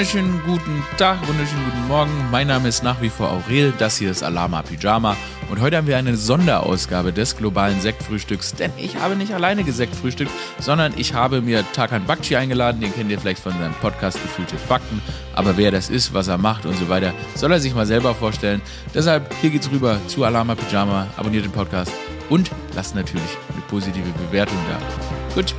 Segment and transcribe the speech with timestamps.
[0.00, 2.10] Wunderschönen guten Tag, wunderschönen guten Morgen.
[2.30, 5.14] Mein Name ist nach wie vor Aurel, das hier ist Alama Pyjama
[5.50, 10.30] und heute haben wir eine Sonderausgabe des globalen Sektfrühstücks, denn ich habe nicht alleine gesektfrühstückt,
[10.58, 14.56] sondern ich habe mir Tarkan Bakci eingeladen, den kennt ihr vielleicht von seinem Podcast Gefühlte
[14.56, 15.02] Fakten,
[15.34, 18.14] aber wer das ist, was er macht und so weiter, soll er sich mal selber
[18.14, 18.62] vorstellen.
[18.94, 21.92] Deshalb, hier geht's rüber zu Alama Pyjama, abonniert den Podcast
[22.30, 25.34] und lasst natürlich eine positive Bewertung da.
[25.34, 25.54] Gut.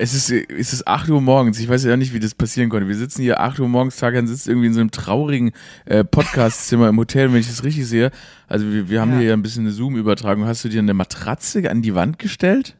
[0.00, 1.60] Es ist, es ist 8 Uhr morgens.
[1.60, 2.88] Ich weiß ja nicht, wie das passieren konnte.
[2.88, 5.52] Wir sitzen hier 8 Uhr morgens, Tagan sitzt irgendwie in so einem traurigen
[5.84, 8.10] äh, Podcastzimmer im Hotel, wenn ich das richtig sehe.
[8.48, 9.18] Also wir, wir haben ja.
[9.18, 10.46] hier ja ein bisschen eine Zoom-Übertragung.
[10.46, 12.76] Hast du dir eine Matratze an die Wand gestellt?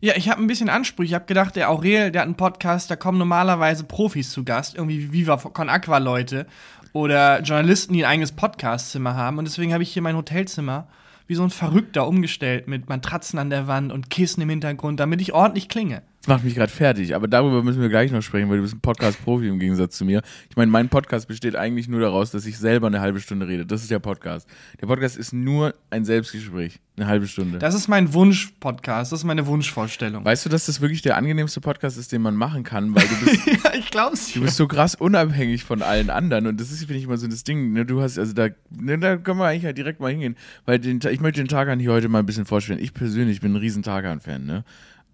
[0.00, 1.10] Ja, ich habe ein bisschen Ansprüche.
[1.10, 4.74] Ich habe gedacht, der Aurel, der hat einen Podcast, da kommen normalerweise Profis zu Gast,
[4.74, 6.48] irgendwie wie Viva Con Aqua Leute
[6.92, 9.38] oder Journalisten, die ein eigenes Podcastzimmer haben.
[9.38, 10.88] Und deswegen habe ich hier mein Hotelzimmer
[11.28, 15.20] wie so ein Verrückter umgestellt mit Matratzen an der Wand und Kissen im Hintergrund, damit
[15.20, 16.02] ich ordentlich klinge.
[16.26, 18.74] Das macht mich gerade fertig, aber darüber müssen wir gleich noch sprechen, weil du bist
[18.74, 20.22] ein Podcast-Profi im Gegensatz zu mir.
[20.50, 23.64] Ich meine, mein Podcast besteht eigentlich nur daraus, dass ich selber eine halbe Stunde rede.
[23.64, 24.48] Das ist der Podcast.
[24.80, 26.80] Der Podcast ist nur ein Selbstgespräch.
[26.96, 27.58] Eine halbe Stunde.
[27.58, 29.12] Das ist mein Wunsch-Podcast.
[29.12, 30.24] Das ist meine Wunschvorstellung.
[30.24, 32.92] Weißt du, dass das wirklich der angenehmste Podcast ist, den man machen kann?
[32.92, 34.32] Weil du bist, ja, ich glaub's.
[34.32, 36.48] Du bist so krass unabhängig von allen anderen.
[36.48, 37.72] Und das ist, finde ich, immer so das Ding.
[37.72, 37.86] Ne?
[37.86, 40.36] Du hast, also da, ne, da können wir eigentlich halt direkt mal hingehen.
[40.64, 42.80] Weil den, ich möchte den Tagan hier heute mal ein bisschen vorstellen.
[42.80, 44.64] Ich persönlich bin ein riesen Tagan-Fan, ne?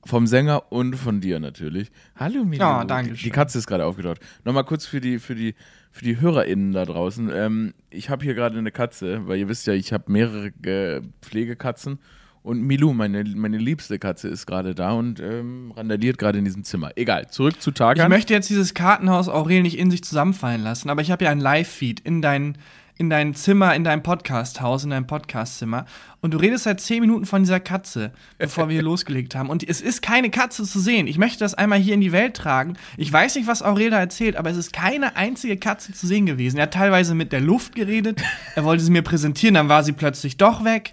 [0.05, 1.91] Vom Sänger und von dir natürlich.
[2.17, 2.62] Hallo Milo.
[2.62, 3.25] Ja, danke schön.
[3.25, 4.20] Die Katze ist gerade aufgetaucht.
[4.45, 5.55] Nochmal kurz für die, für die,
[5.92, 7.31] für die HörerInnen da draußen.
[7.33, 11.03] Ähm, ich habe hier gerade eine Katze, weil ihr wisst ja, ich habe mehrere äh,
[11.20, 12.00] Pflegekatzen.
[12.42, 16.64] Und Milou, meine, meine liebste Katze, ist gerade da und ähm, randaliert gerade in diesem
[16.64, 16.91] Zimmer.
[16.97, 18.05] Egal, zurück zu Tagan.
[18.05, 21.30] Ich möchte jetzt dieses Kartenhaus Aurel nicht in sich zusammenfallen lassen, aber ich habe ja
[21.30, 22.58] ein Live-Feed in deinen
[23.03, 25.86] in dein Zimmer, in deinem Podcast-Haus, in deinem Podcastzimmer
[26.20, 29.51] und du redest seit zehn Minuten von dieser Katze, bevor wir hier losgelegt haben.
[29.51, 31.08] Und es ist keine Katze zu sehen.
[31.08, 32.74] Ich möchte das einmal hier in die Welt tragen.
[32.96, 36.27] Ich weiß nicht, was Aurel da erzählt, aber es ist keine einzige Katze zu sehen
[36.27, 36.58] gewesen.
[36.58, 38.23] Er hat teilweise mit der Luft geredet.
[38.55, 40.92] Er wollte sie mir präsentieren, dann war sie plötzlich doch weg.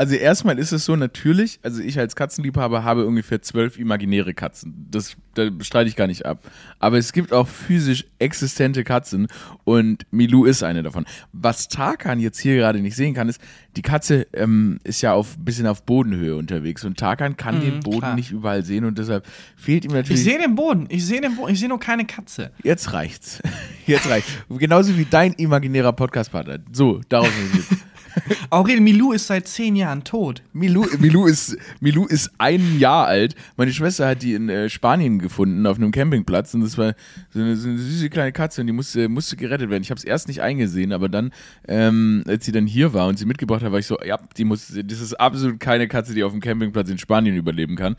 [0.00, 4.86] Also erstmal ist es so natürlich, also ich als Katzenliebhaber habe ungefähr zwölf imaginäre Katzen.
[4.90, 6.42] Das, das streite ich gar nicht ab.
[6.78, 9.26] Aber es gibt auch physisch existente Katzen
[9.64, 11.04] und Milou ist eine davon.
[11.34, 13.42] Was Tarkan jetzt hier gerade nicht sehen kann, ist,
[13.76, 17.80] die Katze ähm, ist ja auf bisschen auf Bodenhöhe unterwegs und Tarkan kann mhm, den
[17.80, 18.14] Boden klar.
[18.14, 20.20] nicht überall sehen und deshalb fehlt ihm natürlich.
[20.20, 22.52] Ich sehe den Boden, ich sehe den Boden, ich sehe nur keine Katze.
[22.62, 23.42] Jetzt reicht's.
[23.86, 24.30] Jetzt reicht's.
[24.48, 26.60] Genauso wie dein imaginärer Podcastpartner.
[26.72, 27.89] So, darauf sind wir jetzt.
[28.50, 30.42] Aurel Milou ist seit zehn Jahren tot.
[30.52, 33.34] Milou, Milou, ist, Milou ist ein Jahr alt.
[33.56, 36.54] Meine Schwester hat die in äh, Spanien gefunden, auf einem Campingplatz.
[36.54, 36.94] Und das war
[37.30, 39.82] so eine, so eine süße kleine Katze und die musste, musste gerettet werden.
[39.82, 41.32] Ich habe es erst nicht eingesehen, aber dann,
[41.68, 44.44] ähm, als sie dann hier war und sie mitgebracht hat, war ich so, ja, die
[44.44, 47.96] muss, das ist absolut keine Katze, die auf dem Campingplatz in Spanien überleben kann.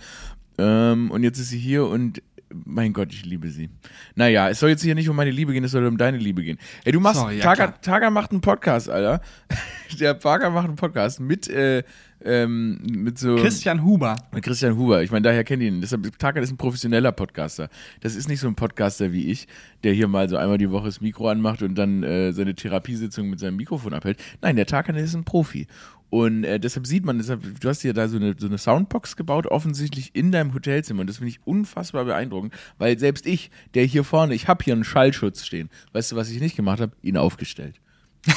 [0.57, 2.21] Ähm, und jetzt ist sie hier und
[2.66, 3.69] mein Gott, ich liebe sie.
[4.16, 6.44] Naja, es soll jetzt hier nicht um meine Liebe gehen, es soll um deine Liebe
[6.44, 6.57] gehen.
[6.84, 9.22] Ey, du machst, Sorry, ja, Taga, Taga macht einen Podcast, Alter.
[10.00, 11.84] Der Parker macht einen Podcast mit, äh,
[12.23, 13.35] ähm, mit so.
[13.35, 14.16] Christian Huber.
[14.34, 15.03] Mit Christian Huber.
[15.03, 15.81] Ich meine, daher kennt ihr ihn.
[15.81, 17.69] Deshalb, Tagan ist ein professioneller Podcaster.
[18.01, 19.47] Das ist nicht so ein Podcaster wie ich,
[19.84, 23.29] der hier mal so einmal die Woche das Mikro anmacht und dann äh, seine Therapiesitzung
[23.29, 24.19] mit seinem Mikrofon abhält.
[24.41, 25.67] Nein, der Tagan ist ein Profi.
[26.11, 29.16] Und äh, deshalb sieht man, deshalb, du hast dir da so eine, so eine Soundbox
[29.16, 30.99] gebaut, offensichtlich in deinem Hotelzimmer.
[31.01, 34.73] Und das finde ich unfassbar beeindruckend, weil selbst ich, der hier vorne, ich habe hier
[34.73, 35.69] einen Schallschutz stehen.
[35.94, 36.91] Weißt du, was ich nicht gemacht habe?
[37.01, 37.79] Ihn aufgestellt.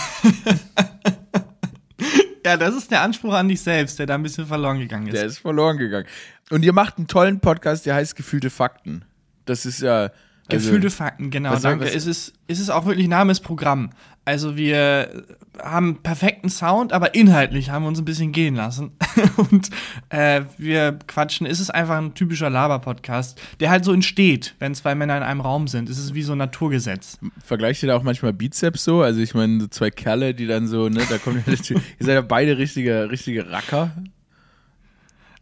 [2.47, 5.15] ja, das ist der Anspruch an dich selbst, der da ein bisschen verloren gegangen ist.
[5.15, 6.07] Der ist verloren gegangen.
[6.51, 9.05] Und ihr macht einen tollen Podcast, der heißt Gefühlte Fakten.
[9.47, 10.13] Das ist ja.
[10.47, 11.87] Also, Gefühlte Fakten, genau, danke.
[11.87, 13.91] es, ist, es ist auch wirklich Name ist Programm.
[14.25, 15.25] Also wir
[15.63, 18.93] haben perfekten Sound, aber inhaltlich haben wir uns ein bisschen gehen lassen.
[19.37, 19.71] Und
[20.09, 21.47] äh, wir quatschen.
[21.47, 25.41] Es ist einfach ein typischer Laber-Podcast, der halt so entsteht, wenn zwei Männer in einem
[25.41, 25.89] Raum sind.
[25.89, 27.19] Es ist wie so ein Naturgesetz.
[27.45, 29.03] Vergleicht ihr da auch manchmal Bizeps so?
[29.03, 32.23] Also ich meine, so zwei Kerle, die dann so, ne, da kommen ihr seid ja
[32.23, 33.93] beide richtige, richtige Racker.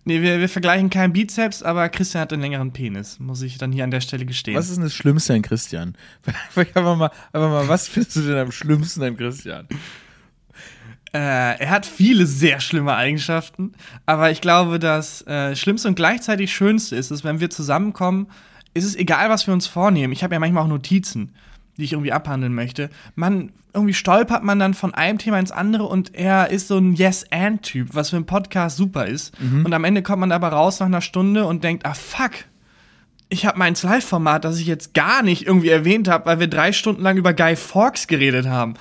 [0.05, 3.71] Nee, wir, wir vergleichen keinen Bizeps, aber Christian hat einen längeren Penis, muss ich dann
[3.71, 4.57] hier an der Stelle gestehen.
[4.57, 5.95] Was ist denn das Schlimmste an Christian?
[6.57, 9.69] einfach mal, einfach mal, was findest du denn am schlimmsten an Christian?
[11.15, 13.73] Äh, er hat viele sehr schlimme Eigenschaften,
[14.05, 18.29] aber ich glaube, das äh, Schlimmste und gleichzeitig Schönste ist es, wenn wir zusammenkommen,
[18.75, 20.13] ist es egal, was wir uns vornehmen.
[20.13, 21.33] Ich habe ja manchmal auch Notizen
[21.77, 22.91] die ich irgendwie abhandeln möchte.
[23.15, 26.95] Man, irgendwie stolpert man dann von einem Thema ins andere und er ist so ein
[26.95, 29.39] Yes-And-Typ, was für einen Podcast super ist.
[29.41, 29.65] Mhm.
[29.65, 32.33] Und am Ende kommt man aber raus nach einer Stunde und denkt, ah fuck,
[33.33, 36.73] ich habe mein Live-Format, das ich jetzt gar nicht irgendwie erwähnt habe, weil wir drei
[36.73, 38.75] Stunden lang über Guy Fawkes geredet haben.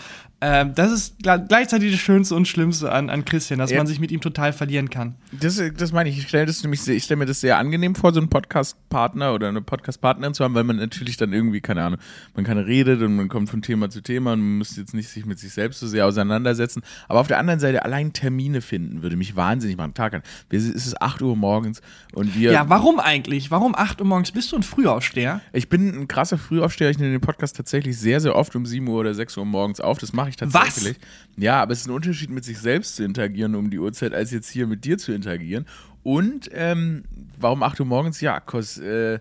[0.43, 3.77] Ähm, das ist gleichzeitig das Schönste und Schlimmste an, an Christian, dass Ja.
[3.77, 5.13] man sich mit ihm total verlieren kann.
[5.31, 6.17] Das, das meine ich.
[6.17, 10.43] Ich stelle stelle mir das sehr angenehm vor, so einen Podcast-Partner oder eine Podcast-Partnerin zu
[10.43, 11.99] haben, weil man natürlich dann irgendwie, keine Ahnung,
[12.35, 15.09] man kann redet und man kommt von Thema zu Thema und man muss jetzt nicht
[15.09, 16.81] sich mit sich selbst so sehr auseinandersetzen.
[17.07, 19.93] Aber auf der anderen Seite allein Termine finden würde mich wahnsinnig machen.
[19.93, 20.23] Tag an.
[20.49, 21.81] Es ist 8 Uhr morgens
[22.13, 22.51] und wir.
[22.51, 23.51] Ja, warum eigentlich?
[23.51, 24.31] Warum 8 Uhr morgens?
[24.31, 25.41] Bist du ein Frühaufsteher?
[25.53, 26.89] Ich bin ein krasser Frühaufsteher.
[26.89, 29.79] Ich nehme den Podcast tatsächlich sehr, sehr oft um 7 Uhr oder 6 Uhr morgens
[29.79, 29.99] auf.
[29.99, 30.97] Das mache ich tatsächlich.
[31.37, 34.31] Ja, aber es ist ein Unterschied, mit sich selbst zu interagieren um die Uhrzeit, als
[34.31, 35.65] jetzt hier mit dir zu interagieren.
[36.03, 37.03] Und ähm,
[37.39, 38.21] warum 8 Uhr morgens?
[38.21, 39.19] Ja, cause, äh,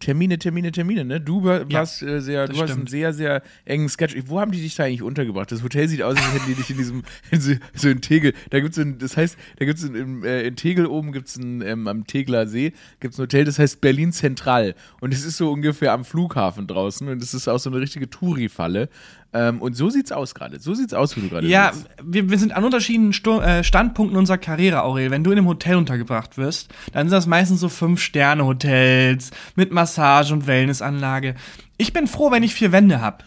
[0.00, 1.20] Termine, Termine, Termine, ne?
[1.20, 2.90] Du war- Ja, warst äh, sehr, du das hast einen stimmt.
[2.90, 4.14] sehr, sehr engen Sketch.
[4.26, 5.50] Wo haben die dich da eigentlich untergebracht?
[5.50, 7.02] Das Hotel sieht aus, als hätten die dich in diesem,
[7.32, 8.32] in so, so in Tegel.
[8.50, 11.34] Da gibt's so ein, das heißt, da gibt's in, in, äh, in Tegel oben gibt's
[11.36, 14.76] ein, ähm, am Tegler See gibt's ein Hotel, das heißt Berlin Zentral.
[15.00, 18.08] Und es ist so ungefähr am Flughafen draußen und es ist auch so eine richtige
[18.08, 18.90] Touri-Falle.
[19.34, 20.58] Ähm, und so sieht's aus gerade.
[20.58, 21.72] So sieht's aus, wie du gerade Ja,
[22.02, 25.10] wir, wir sind an unterschiedlichen Sto äh, Standpunkten unserer Karriere, Aurel.
[25.10, 30.32] Wenn du in einem Hotel untergebracht wirst, dann sind das meistens so Fünf-Sterne-Hotels mit Massage
[30.32, 31.34] und Wellnessanlage.
[31.76, 33.18] Ich bin froh, wenn ich vier Wände habe.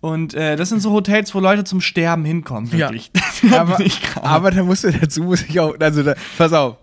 [0.00, 2.88] Und äh, das sind so Hotels, wo Leute zum Sterben hinkommen, Ja.
[2.88, 3.10] wirklich.
[3.50, 3.78] Da aber,
[4.22, 6.76] aber da musst du dazu muss ich auch, also da, pass auf,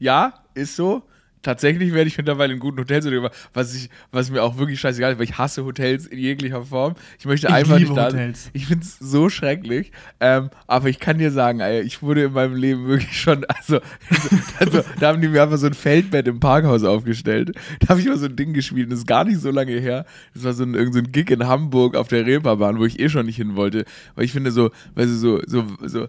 [0.00, 1.02] ja, ist so.
[1.42, 5.12] Tatsächlich werde ich mittlerweile in guten Hotels untergebracht, was ich, was mir auch wirklich scheißegal
[5.12, 6.94] ist, weil ich hasse Hotels in jeglicher Form.
[7.18, 8.06] Ich möchte Ich einfach nicht da.
[8.06, 8.50] Hotels.
[8.52, 9.90] Ich finde es so schrecklich.
[10.20, 13.80] Ähm, aber ich kann dir sagen, ey, ich wurde in meinem Leben wirklich schon, also,
[14.58, 17.52] also da haben die mir einfach so ein Feldbett im Parkhaus aufgestellt.
[17.80, 20.04] Da habe ich mal so ein Ding gespielt, das ist gar nicht so lange her.
[20.34, 23.00] Das war so ein, irgend so ein Gig in Hamburg auf der Reeperbahn, wo ich
[23.00, 23.86] eh schon nicht hin wollte.
[24.14, 26.06] Weil ich finde so, weil du so, so, so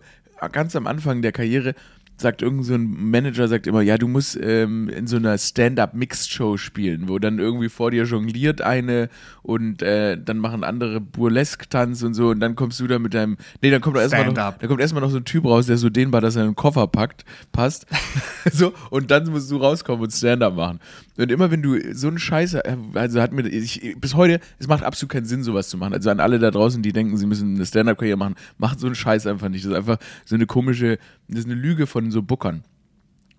[0.51, 1.75] ganz am Anfang der Karriere
[2.21, 6.57] sagt irgend so ein Manager sagt immer, ja, du musst ähm, in so einer Stand-up-Mixed-Show
[6.57, 9.09] spielen, wo dann irgendwie vor dir jongliert eine
[9.41, 13.37] und äh, dann machen andere Burlesque-Tanz und so und dann kommst du da mit deinem,
[13.61, 14.59] nee, dann kommt da erstmal noch, Stand-up.
[14.59, 16.87] da kommt erstmal noch so ein Typ raus, der so dehnbar, dass er einen Koffer
[16.87, 17.85] packt, passt,
[18.51, 20.79] so und dann musst du rauskommen und Stand-up machen.
[21.17, 22.55] Und immer wenn du so einen Scheiß,
[22.93, 25.93] also hat mir, ich, bis heute, es macht absolut keinen Sinn, sowas zu machen.
[25.93, 28.95] Also an alle da draußen, die denken, sie müssen eine Stand-up-Karriere machen, macht so einen
[28.95, 29.65] Scheiß einfach nicht.
[29.65, 30.97] Das ist einfach so eine komische,
[31.27, 32.63] das ist eine Lüge von so Bookern.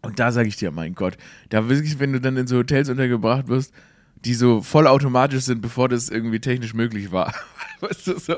[0.03, 1.17] Und da sage ich dir, mein Gott,
[1.49, 3.73] da wirklich, wenn du dann in so Hotels untergebracht wirst,
[4.25, 7.35] die so vollautomatisch sind, bevor das irgendwie technisch möglich war.
[7.81, 8.35] Weißt du, so,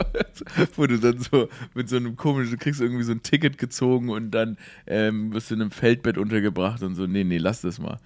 [0.76, 4.08] wo du dann so mit so einem komischen, du kriegst irgendwie so ein Ticket gezogen
[4.08, 7.78] und dann ähm, wirst du in einem Feldbett untergebracht und so, nee, nee, lass das
[7.78, 7.98] mal.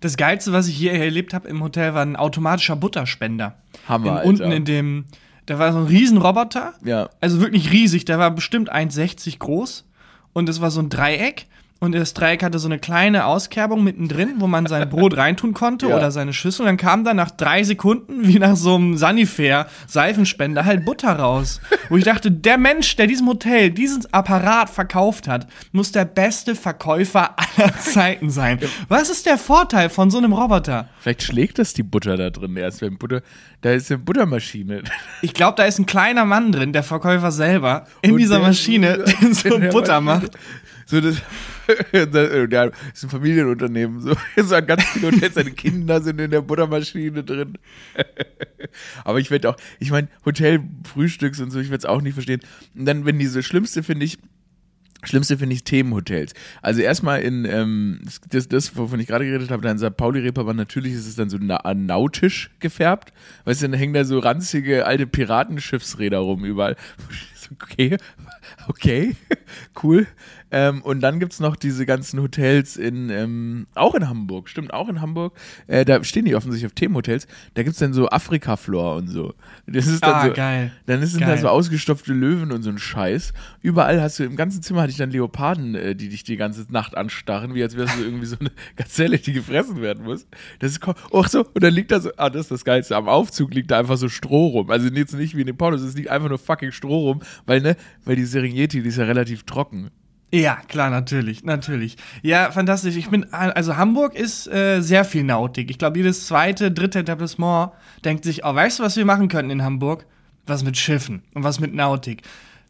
[0.00, 3.56] Das Geilste, was ich hier erlebt habe im Hotel, war ein automatischer Butterspender.
[3.86, 4.28] Hammer, in.
[4.28, 5.04] Unten in dem,
[5.46, 6.74] da war so ein Riesenroboter.
[6.84, 7.08] Ja.
[7.20, 8.04] Also wirklich riesig.
[8.04, 9.84] Der war bestimmt 1,60 groß.
[10.32, 11.46] Und es war so ein Dreieck.
[11.82, 15.86] Und das Dreieck hatte so eine kleine Auskerbung mittendrin, wo man sein Brot reintun konnte
[15.88, 15.96] Ja.
[15.96, 16.62] oder seine Schüssel.
[16.62, 21.60] Und dann kam da nach drei Sekunden, wie nach so einem Sanifair-Seifenspender, halt Butter raus.
[21.88, 26.54] Wo ich dachte, der Mensch, der diesem Hotel diesen Apparat verkauft hat, muss der beste
[26.54, 28.60] Verkäufer aller Zeiten sein.
[28.86, 30.88] Was ist der Vorteil von so einem Roboter?
[31.00, 33.22] Vielleicht schlägt das die Butter da drin erst, wenn Butter,
[33.60, 34.82] da ist eine Buttermaschine.
[35.24, 38.98] Ich glaube, da ist ein kleiner Mann drin, der Verkäufer selber, in Und dieser Maschine,
[39.20, 40.36] der so Butter macht.
[40.86, 41.16] So, das,
[41.92, 44.00] das ja, ist ein Familienunternehmen.
[44.00, 47.58] So, so an ganz viele Hotels, seine Kinder sind in der Buttermaschine drin.
[49.04, 52.40] Aber ich werde auch, ich meine, Hotelfrühstücks und so, ich werde es auch nicht verstehen.
[52.74, 54.18] Und dann, wenn diese Schlimmste, finde ich,
[55.04, 56.32] Schlimmste finde ich Themenhotels.
[56.60, 59.96] Also erstmal in, ähm, das, das, wovon ich gerade geredet habe, in St.
[59.96, 63.12] Pauli-Reeperbahn, natürlich ist es dann so na nautisch gefärbt.
[63.44, 66.76] Weißt du, dann hängen da so ranzige alte Piratenschiffsräder rum überall.
[67.60, 67.96] Okay,
[68.68, 69.16] okay,
[69.82, 70.06] cool.
[70.52, 74.72] Ähm, und dann gibt es noch diese ganzen Hotels in, ähm, auch in Hamburg, stimmt,
[74.74, 75.32] auch in Hamburg.
[75.66, 77.26] Äh, da stehen die offensichtlich auf Themenhotels.
[77.54, 79.34] Da gibt es dann so Afrika-Floor und so.
[79.66, 80.70] Das ist dann Ah, so, geil.
[80.84, 83.32] Dann sind da so ausgestopfte Löwen und so ein Scheiß.
[83.62, 86.70] Überall hast du, im ganzen Zimmer hatte ich dann Leoparden, äh, die dich die ganze
[86.70, 90.26] Nacht anstarren, wie als wärst du irgendwie so eine Gazelle, die gefressen werden muss.
[90.58, 93.08] Das ist, ach so, und dann liegt da so, ah, das ist das Geilste, am
[93.08, 94.70] Aufzug liegt da einfach so Stroh rum.
[94.70, 97.62] Also jetzt nicht wie in den Pornos, es liegt einfach nur fucking Stroh rum, weil,
[97.62, 99.90] ne, weil die Serengeti, die ist ja relativ trocken.
[100.34, 101.96] Ja, klar, natürlich, natürlich.
[102.22, 102.96] Ja, fantastisch.
[102.96, 105.70] Ich bin, also Hamburg ist äh, sehr viel Nautik.
[105.70, 107.72] Ich glaube, jedes zweite, dritte Etablissement
[108.02, 110.06] denkt sich, oh, weißt du, was wir machen könnten in Hamburg?
[110.46, 112.22] Was mit Schiffen und was mit Nautik.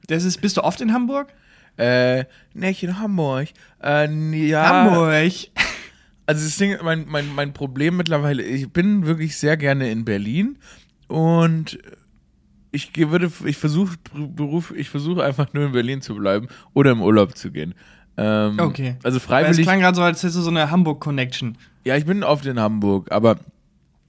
[0.08, 1.32] Das ist, bist du oft in Hamburg?
[1.76, 3.48] Äh, nicht in Hamburg.
[3.82, 4.10] Äh,
[4.46, 4.68] ja.
[4.68, 5.32] Hamburg.
[6.26, 10.56] Also das Ding, mein, mein, mein Problem mittlerweile, ich bin wirklich sehr gerne in Berlin
[11.08, 11.78] und
[12.72, 17.02] ich würde, ich versuche Beruf, ich versuche einfach nur in Berlin zu bleiben oder im
[17.02, 17.74] Urlaub zu gehen.
[18.16, 18.96] Ähm, Okay.
[19.02, 19.62] Also Weil Es freiwillig.
[19.66, 21.56] klang gerade so, als hättest du so eine Hamburg-Connection.
[21.84, 23.36] Ja, ich bin oft in Hamburg, aber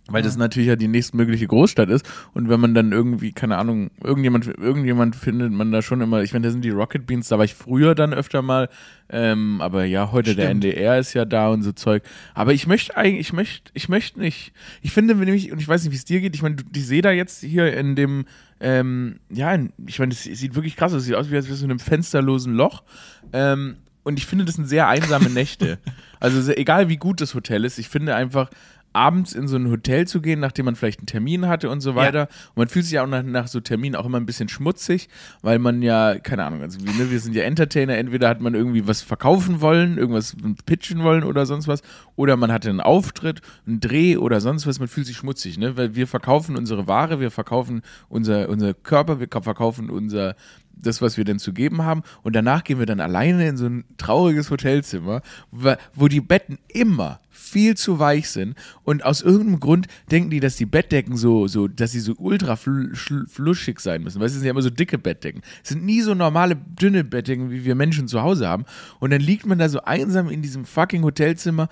[0.09, 2.05] Weil das natürlich ja die nächstmögliche Großstadt ist.
[2.33, 6.33] Und wenn man dann irgendwie, keine Ahnung, irgendjemand, irgendjemand findet man da schon immer, ich
[6.33, 8.67] meine, da sind die Rocket Beans, da war ich früher dann öfter mal.
[9.09, 10.65] Ähm, aber ja, heute der Stimmt.
[10.65, 12.03] NDR ist ja da und so Zeug.
[12.33, 14.51] Aber ich möchte eigentlich, ich möchte, ich möchte nicht.
[14.81, 17.01] Ich finde nämlich, und ich weiß nicht, wie es dir geht, ich meine, ich sehe
[17.01, 18.25] da jetzt hier in dem,
[18.59, 19.57] ähm, ja,
[19.87, 22.53] ich meine, das sieht wirklich krass aus, das sieht aus wie aus so einem fensterlosen
[22.53, 22.83] Loch.
[23.31, 25.79] Ähm, und ich finde, das sind sehr einsame Nächte.
[26.19, 28.49] Also egal wie gut das Hotel ist, ich finde einfach,
[28.93, 31.95] abends in so ein Hotel zu gehen, nachdem man vielleicht einen Termin hatte und so
[31.95, 32.27] weiter.
[32.49, 35.09] Und man fühlt sich auch nach, nach so Terminen auch immer ein bisschen schmutzig,
[35.41, 38.53] weil man ja, keine Ahnung, also wie, ne, wir sind ja Entertainer, entweder hat man
[38.53, 40.35] irgendwie was verkaufen wollen, irgendwas
[40.65, 41.81] pitchen wollen oder sonst was,
[42.15, 45.75] oder man hatte einen Auftritt, einen Dreh oder sonst was, man fühlt sich schmutzig, ne?
[45.77, 50.35] Weil wir verkaufen unsere Ware, wir verkaufen unser, unser Körper, wir verkaufen unser
[50.75, 52.03] das, was wir denn zu geben haben.
[52.21, 55.21] Und danach gehen wir dann alleine in so ein trauriges Hotelzimmer,
[55.51, 57.19] wo die Betten immer
[57.53, 58.55] viel zu weich sind.
[58.83, 62.55] Und aus irgendeinem Grund denken die, dass die Bettdecken so, so dass sie so ultra
[62.55, 62.93] fl
[63.27, 64.19] fluschig sein müssen.
[64.19, 65.41] Weißt du, es sind ja immer so dicke Bettdecken.
[65.63, 68.65] Es sind nie so normale, dünne Bettdecken, wie wir Menschen zu Hause haben.
[68.99, 71.69] Und dann liegt man da so einsam in diesem fucking Hotelzimmer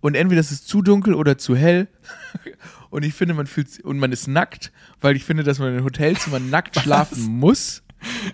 [0.00, 1.88] und entweder ist es zu dunkel oder zu hell.
[2.90, 5.84] Und ich finde, man fühlt und man ist nackt, weil ich finde, dass man in
[5.84, 7.84] Hotelzimmern nackt schlafen muss.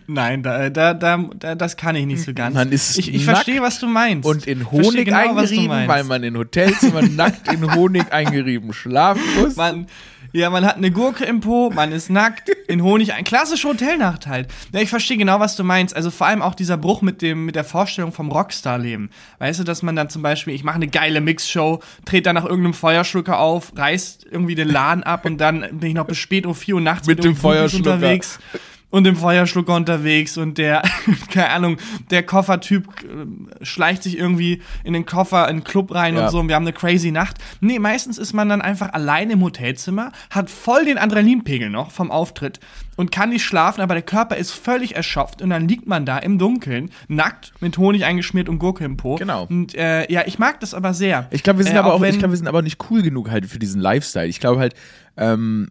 [0.07, 2.55] Nein, da, da, da, da, das kann ich nicht so ganz.
[2.55, 4.29] Man ist ich ich verstehe, was du meinst.
[4.29, 9.57] und in Honig genau, eingerieben, weil man in Hotelzimmern nackt in Honig eingerieben schlafen muss.
[9.57, 9.87] Man,
[10.33, 14.27] ja, man hat eine Gurke im Po, man ist nackt, in Honig, ein klassischer Hotelnacht
[14.27, 14.49] halt.
[14.73, 15.97] Ja, ich verstehe genau, was du meinst.
[15.97, 19.11] Also vor allem auch dieser Bruch mit dem, mit der Vorstellung vom Rockstar-Leben.
[19.39, 22.45] Weißt du, dass man dann zum Beispiel, ich mache eine geile Mixshow, trete dann nach
[22.45, 26.45] irgendeinem Feuerschlucker auf, reißt irgendwie den Laden ab und dann bin ich noch bis spät
[26.45, 27.95] um 4 Uhr nachts Mit dem irgendeinem Groupies Feuerschlucker.
[27.95, 28.39] unterwegs.
[28.97, 30.81] Und dem Feuerschlucker unterwegs und der,
[31.31, 31.77] keine Ahnung,
[32.11, 36.25] der Koffertyp äh, schleicht sich irgendwie in den Koffer, in den Club rein Ja.
[36.25, 37.37] und so und wir haben eine crazy Nacht.
[37.61, 42.11] Nee, meistens ist man dann einfach alleine im Hotelzimmer, hat voll den Adrenalinpegel noch vom
[42.11, 42.59] Auftritt
[42.97, 46.17] und kann nicht schlafen, aber der Körper ist völlig erschöpft und dann liegt man da
[46.17, 49.17] im Dunkeln, nackt, mit Honig eingeschmiert und Gurke im Po.
[49.17, 49.45] Genau.
[49.51, 51.27] Und äh, ja, ich mag das aber sehr.
[51.33, 53.31] Ich glaube, wir sind Äh, aber auch, ich glaube, wir sind aber nicht cool genug
[53.31, 54.27] halt für diesen Lifestyle.
[54.27, 54.75] Ich glaube halt,
[55.19, 55.69] ähm,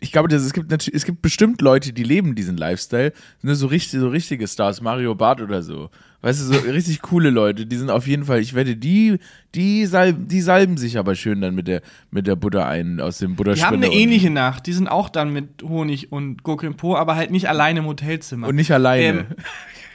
[0.00, 3.12] ich glaube, dass es gibt natürlich, es gibt bestimmt Leute, die leben diesen Lifestyle,
[3.42, 5.90] ne, so richtig, so richtige Stars, Mario Barth oder so.
[6.20, 9.18] Weißt du, so richtig coole Leute, die sind auf jeden Fall, ich wette, die,
[9.54, 13.18] die salben, die salben sich aber schön dann mit der, mit der Butter ein, aus
[13.18, 13.72] dem die Butterspinner.
[13.72, 14.66] haben eine ähnliche Nacht.
[14.66, 17.86] Die sind auch dann mit Honig und Gurke im Po, aber halt nicht alleine im
[17.86, 18.48] Hotelzimmer.
[18.48, 19.20] Und nicht alleine.
[19.20, 19.26] Ähm,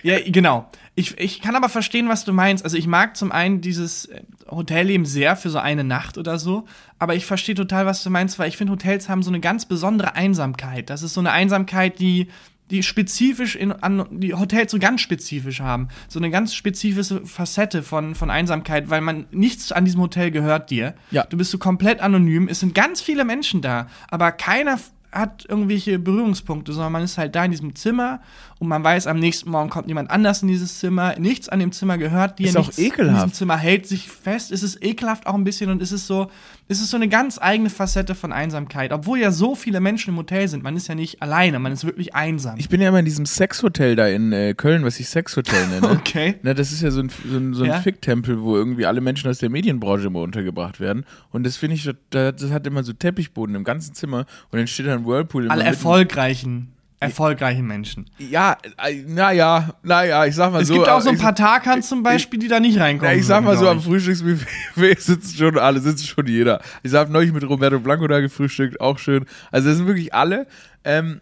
[0.03, 0.69] Ja, genau.
[0.95, 2.63] Ich, ich kann aber verstehen, was du meinst.
[2.63, 6.65] Also ich mag zum einen dieses äh, Hotelleben sehr für so eine Nacht oder so,
[6.99, 9.65] aber ich verstehe total, was du meinst, weil ich finde, Hotels haben so eine ganz
[9.65, 10.89] besondere Einsamkeit.
[10.89, 12.27] Das ist so eine Einsamkeit, die
[12.71, 15.89] die spezifisch in, an die Hotels so ganz spezifisch haben.
[16.07, 20.69] So eine ganz spezifische Facette von, von Einsamkeit, weil man nichts an diesem Hotel gehört
[20.69, 20.95] dir.
[21.11, 21.25] Ja.
[21.25, 22.47] Du bist so komplett anonym.
[22.47, 24.79] Es sind ganz viele Menschen da, aber keiner
[25.13, 28.19] hat irgendwelche Berührungspunkte, sondern man ist halt da in diesem Zimmer
[28.59, 31.17] und man weiß, am nächsten Morgen kommt jemand anders in dieses Zimmer.
[31.19, 32.47] Nichts an dem Zimmer gehört dir.
[32.47, 33.17] Ist auch nichts in ekelhaft.
[33.17, 34.51] diesem Zimmer hält sich fest.
[34.51, 36.29] Es ist ekelhaft auch ein bisschen und es ist so,
[36.67, 38.91] es ist so eine ganz eigene Facette von Einsamkeit.
[38.93, 40.63] Obwohl ja so viele Menschen im Hotel sind.
[40.63, 42.55] Man ist ja nicht alleine, man ist wirklich einsam.
[42.57, 45.89] Ich bin ja immer in diesem Sexhotel da in äh, Köln, was ich Sexhotel nenne.
[46.03, 46.35] Okay.
[46.41, 47.79] Na, das ist ja so ein, so ein, so ein Ja.
[47.81, 51.05] Ficktempel, wo irgendwie alle Menschen aus der Medienbranche immer untergebracht werden.
[51.31, 54.25] Und das finde ich, da- das hat immer so Teppichboden im ganzen Zimmer.
[54.51, 55.49] Und dann steht da ein Whirlpool.
[55.49, 56.72] Alle erfolgreichen,
[57.03, 58.05] erfolgreichen Menschen.
[58.17, 60.73] Ja, äh, naja, naja, ich sag mal Es so.
[60.75, 63.13] gibt auch so ein ich- paar Tarkans zum Beispiel, die da nicht reinkommen.
[63.13, 66.61] Ja, ich sag mal würden, so, am Frühstücksbuffet sitzt schon alle, sitzt schon jeder.
[66.83, 69.25] Ich habe neulich mit Roberto Blanco da gefrühstückt, auch schön.
[69.51, 70.47] Also das sind wirklich alle,
[70.83, 71.21] ähm,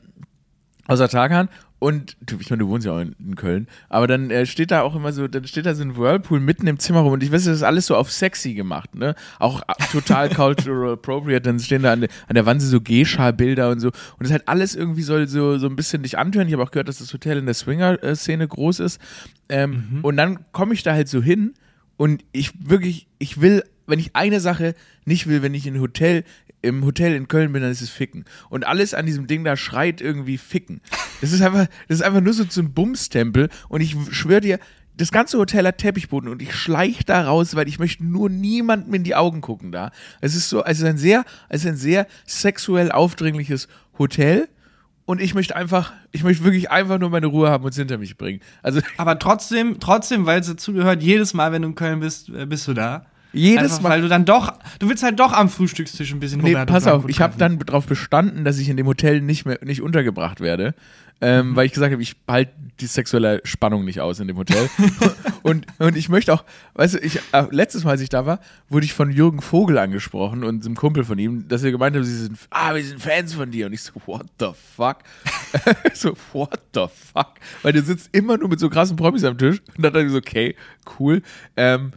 [0.87, 1.49] außer Tarkan.
[1.83, 4.83] Und du, ich meine, du wohnst ja auch in, Köln, aber dann äh, steht da
[4.83, 7.31] auch immer so, dann steht da so ein Whirlpool mitten im Zimmer rum und ich
[7.31, 9.15] weiß, das ist alles so auf sexy gemacht, ne?
[9.39, 13.71] Auch äh, total cultural appropriate, dann stehen da an, der- an der Wand so Geisha-Bilder
[13.71, 16.47] und so und das halt alles irgendwie soll so, so ein bisschen dich antören.
[16.47, 19.01] Ich habe auch gehört, dass das Hotel in der Swinger-Szene groß ist
[19.49, 21.55] ähm, und dann komme ich da halt so hin
[21.97, 26.25] und ich wirklich, ich will, wenn ich eine Sache nicht will, wenn ich in Hotel,
[26.61, 28.25] im Hotel in Köln bin, dann ist es Ficken.
[28.49, 30.81] Und alles an diesem Ding da schreit irgendwie Ficken.
[31.21, 33.49] Das ist einfach, das ist einfach nur so zum Bumstempel.
[33.69, 34.59] Und ich schwöre dir,
[34.97, 38.93] das ganze Hotel hat Teppichboden und ich schleich da raus, weil ich möchte nur niemandem
[38.93, 39.91] in die Augen gucken da.
[40.19, 44.47] Es ist so, es ist ein sehr, es ist ein sehr sexuell aufdringliches Hotel.
[45.05, 47.97] Und ich möchte einfach, ich möchte wirklich einfach nur meine Ruhe haben und es hinter
[47.97, 48.39] mich bringen.
[48.61, 52.45] Also Aber trotzdem, trotzdem, weil es dazugehört, jedes Mal, wenn du in Köln bist, äh,
[52.45, 53.07] bist du da.
[53.33, 53.89] Jedes Einfach, Mal.
[53.91, 56.83] Weil du dann doch, du willst halt doch am Frühstückstisch ein bisschen Nee, Roberto pass
[56.83, 59.81] Blanco auf, ich habe dann darauf bestanden, dass ich in dem Hotel nicht mehr nicht
[59.81, 60.73] untergebracht werde,
[61.21, 61.55] ähm, Mhm.
[61.55, 64.69] weil ich gesagt habe, ich halte die sexuelle Spannung nicht aus in dem Hotel.
[65.43, 68.39] und, und ich möchte auch, weißt du, ich, äh, letztes Mal, als ich da war,
[68.69, 72.03] wurde ich von Jürgen Vogel angesprochen und einem Kumpel von ihm, dass er gemeint hat,
[72.03, 73.67] sie sind, ah, wir sind Fans von dir.
[73.67, 74.97] Und ich so, what the fuck?
[75.93, 77.33] so, what the fuck?
[77.61, 79.61] Weil der sitzt immer nur mit so krassen Promis am Tisch.
[79.77, 80.55] Und dann dachte ich so, okay,
[80.99, 81.21] cool.
[81.55, 81.91] Ähm,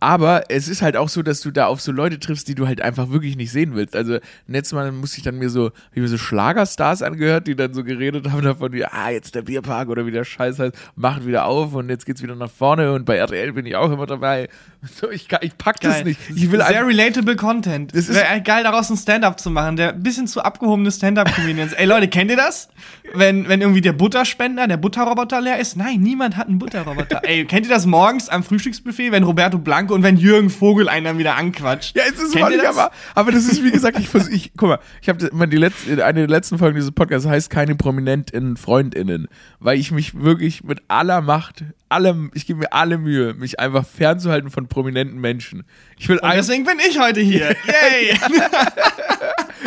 [0.00, 2.66] aber es ist halt auch so, dass du da auf so Leute triffst, die du
[2.66, 3.94] halt einfach wirklich nicht sehen willst.
[3.94, 7.74] Also letztes Mal musste ich dann mir so, wie mir so Schlagerstars angehört, die dann
[7.74, 11.26] so geredet haben davon, wie, ah, jetzt der Bierpark oder wie der Scheiß heißt, machen
[11.26, 14.06] wieder auf und jetzt geht's wieder nach vorne und bei RTL bin ich auch immer
[14.06, 14.48] dabei.
[15.00, 16.04] So, ich, ich pack das Geil.
[16.04, 16.20] nicht.
[16.34, 17.94] Ich will Sehr relatable Content.
[17.94, 19.76] Das ist- geil, daraus ein Stand-up zu machen.
[19.76, 21.74] Der bisschen zu abgehobene Stand-up-Comedians.
[21.74, 22.68] Ey, Leute, kennt ihr das?
[23.12, 25.76] Wenn, wenn irgendwie der Butterspender, der Butterroboter leer ist?
[25.76, 27.20] Nein, niemand hat einen Butterroboter.
[27.24, 31.04] Ey, kennt ihr das morgens am Frühstücksbuffet, wenn Roberto Blanco und wenn Jürgen Vogel einen
[31.04, 31.94] dann wieder anquatscht?
[31.96, 32.76] ja, jetzt ist Kennt es das?
[32.78, 36.04] aber, aber das ist, wie gesagt, ich versuch, ich, guck mal, ich habe die letzte,
[36.04, 40.80] eine der letzten Folgen dieses Podcasts heißt keine prominenten FreundInnen, weil ich mich wirklich mit
[40.88, 45.64] aller Macht, allem, ich gebe mir alle Mühe, mich einfach fernzuhalten von prominenten Menschen.
[45.98, 47.50] Ich will Und deswegen bin ich heute hier.
[47.50, 48.18] Yay!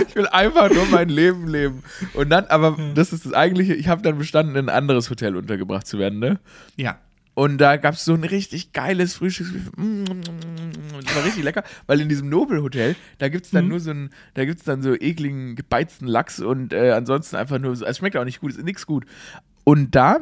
[0.07, 1.83] Ich will einfach nur mein Leben leben.
[2.13, 5.35] Und dann, aber das ist das eigentliche, ich habe dann bestanden, in ein anderes Hotel
[5.35, 6.39] untergebracht zu werden, ne?
[6.75, 6.99] ja.
[7.35, 9.75] Und da gab es so ein richtig geiles Frühstücksbuffet.
[9.75, 10.03] Mm,
[11.03, 14.11] Das war richtig lecker, weil in diesem Nobelhotel, da gibt es dann nur so ein,
[14.35, 17.97] da gibt es dann so ekligen, gebeizten Lachs und äh, ansonsten einfach nur so, es
[17.97, 19.05] schmeckt auch nicht gut, ist nichts gut.
[19.63, 20.19] Und da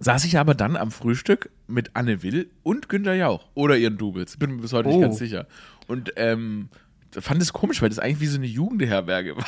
[0.00, 4.36] saß ich aber dann am Frühstück mit Anne Will und Günter Jauch oder ihren Doubles.
[4.36, 5.00] Bin mir bis heute nicht Oh.
[5.00, 5.46] ganz sicher.
[5.86, 6.68] Und ähm,
[7.12, 9.44] fand es komisch, weil das eigentlich wie so eine Jugendherberge war.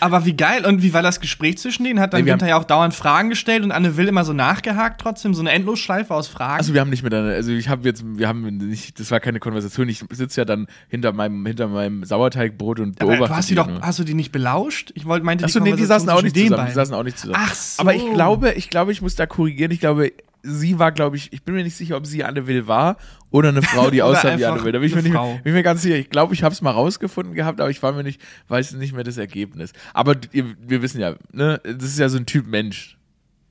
[0.00, 0.64] Aber wie geil.
[0.64, 2.00] Und wie war das Gespräch zwischen denen?
[2.00, 5.00] Hat dann Nee, Günther ja auch dauernd Fragen gestellt und Anne Will immer so nachgehakt
[5.00, 5.34] trotzdem?
[5.34, 6.58] So eine Endlosschleife aus Fragen?
[6.58, 9.40] Also wir haben nicht miteinander, also ich habe jetzt, wir haben nicht, das war keine
[9.40, 9.88] Konversation.
[9.88, 13.54] Ich sitze ja dann hinter meinem, hinter meinem Sauerteigbrot und Aber beobachte du hast die
[13.54, 13.80] die doch, nur.
[13.82, 14.92] hast du die nicht belauscht?
[14.94, 16.66] Ich wollte, meinte Achso, die nee, die saßen auch nicht zusammen.
[16.66, 17.42] Die saßen auch nicht zusammen.
[17.46, 17.80] Ach so.
[17.80, 19.70] Aber ich glaube, ich glaube, ich muss da korrigieren.
[19.70, 22.66] Ich glaube, sie war, glaube ich, ich bin mir nicht sicher, ob sie Anne Will
[22.66, 22.96] war
[23.30, 24.72] oder eine Frau, die aussah wie Anne Will.
[24.72, 25.96] Da bin ich mir, nicht, bin mir ganz sicher.
[25.96, 28.94] Ich glaube, ich habe es mal rausgefunden gehabt, aber ich war mir nicht, weiß nicht
[28.94, 29.72] mehr das Ergebnis.
[29.94, 32.98] Aber ihr, wir wissen ja, ne, das ist ja so ein Typ Mensch.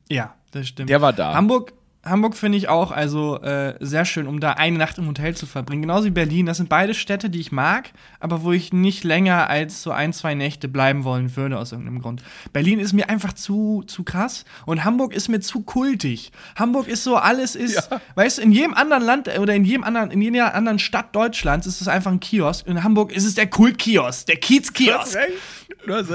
[0.09, 0.89] Ja, das stimmt.
[0.89, 1.33] Der war da.
[1.33, 1.73] Hamburg,
[2.09, 5.45] Hamburg finde ich auch also äh, sehr schön, um da eine Nacht im Hotel zu
[5.45, 5.81] verbringen.
[5.81, 6.45] Genauso wie Berlin.
[6.45, 10.13] Das sind beide Städte, die ich mag, aber wo ich nicht länger als so ein,
[10.13, 12.23] zwei Nächte bleiben wollen würde, aus irgendeinem Grund.
[12.53, 16.31] Berlin ist mir einfach zu, zu krass und Hamburg ist mir zu kultig.
[16.55, 18.01] Hamburg ist so, alles ist, Ja.
[18.15, 21.67] weißt du, in jedem anderen Land oder in jedem anderen, in jeder anderen Stadt Deutschlands
[21.67, 22.67] ist es einfach ein Kiosk.
[22.67, 25.17] In Hamburg ist es der Kultkiosk, der Kiezkiosk.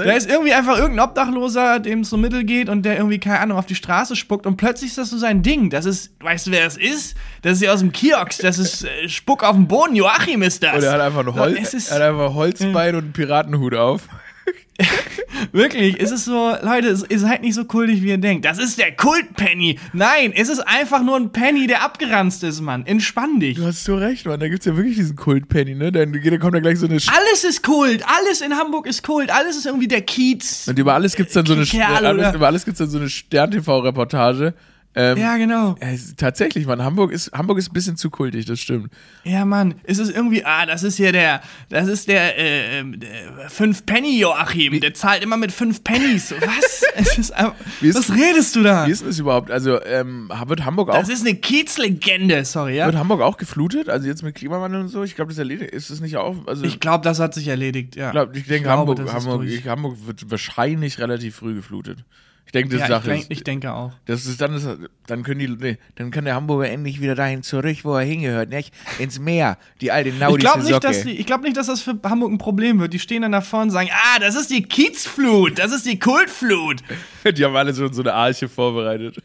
[0.03, 3.39] Da ist irgendwie einfach irgendein Obdachloser, dem es so mittel geht und der irgendwie, keine
[3.39, 5.69] Ahnung, auf die Straße spuckt und plötzlich ist das so sein Ding.
[5.69, 7.15] Das ist, weißt du, wer das ist?
[7.41, 10.61] Das ist ja aus dem Kiosk, das ist äh, Spuck auf dem Boden, Joachim ist
[10.63, 10.75] das.
[10.77, 14.01] Und er hat einfach ein Holz, ist- er hat einfach Holzbein und einen Piratenhut auf.
[15.51, 18.45] Wirklich, es ist so, Leute, es- ihr seid nicht so kultig, wie ihr denkt.
[18.45, 19.79] Das ist der Kult-Penny.
[19.93, 22.85] Nein, es ist einfach nur ein Penny, der abgeranzt ist, Mann.
[22.85, 23.57] Entspann dich.
[23.57, 24.39] Du hast so recht, Mann.
[24.39, 25.91] Da gibt's ja wirklich diesen Kult-Penny, ne?
[25.91, 29.03] Dann da kommt da gleich so eine Sch Alles ist Kult, alles in Hamburg ist
[29.03, 30.67] Kult, alles ist irgendwie der Kiez.
[30.67, 33.09] Und über alles gibt's dann so eine, Kerl, alles, über alles gibt's dann so eine
[33.09, 34.53] Stern-TV-Reportage.
[34.95, 35.75] Ähm, Ja, genau.
[35.79, 38.91] äh, tatsächlich, Mann, Hamburg ist, Hamburg ist ein bisschen zu kultig, das stimmt.
[39.23, 42.99] Ja, Mann, es ist irgendwie, ah, das ist hier der, das ist der, äh, ähm,
[42.99, 46.31] der fünf Penny Joachim, der zahlt immer mit fünf Pennies.
[46.31, 46.83] Was?
[46.95, 48.87] es ist, was redest du da?
[48.87, 49.49] Wie ist denn das überhaupt?
[49.49, 52.85] Also, ähm, wird Hamburg auch, Das ist eine Kiezlegende, sorry, ja?
[52.85, 53.89] wird Hamburg auch geflutet?
[53.89, 55.03] Also jetzt mit Klimawandel und so?
[55.03, 57.95] Ich glaube, das erledigt, ist das nicht auch, also, Ich glaube, das hat sich erledigt,
[57.95, 58.07] ja.
[58.07, 62.03] ich, glaub, ich denke, Hamburg, Hamburg, Hamburg wird wahrscheinlich relativ früh geflutet.
[62.45, 63.93] Ich denke, das ja, Sache ich, denk, ich denke auch.
[64.05, 64.67] das ist dann, ist,
[65.07, 68.49] dann können die, nee, dann kann der Hamburger endlich wieder dahin zurück, wo er hingehört,
[68.49, 68.71] nicht?
[68.99, 71.81] Ins Meer, die alte Ich naudische glaube nicht, dass die, ich glaub nicht, dass das
[71.81, 72.93] für Hamburg ein Problem wird.
[72.93, 75.97] Die stehen dann da vorne und sagen, ah, das ist die Kiezflut, das ist die
[75.97, 76.83] Kultflut.
[77.37, 79.17] die haben alle schon so eine Arche vorbereitet.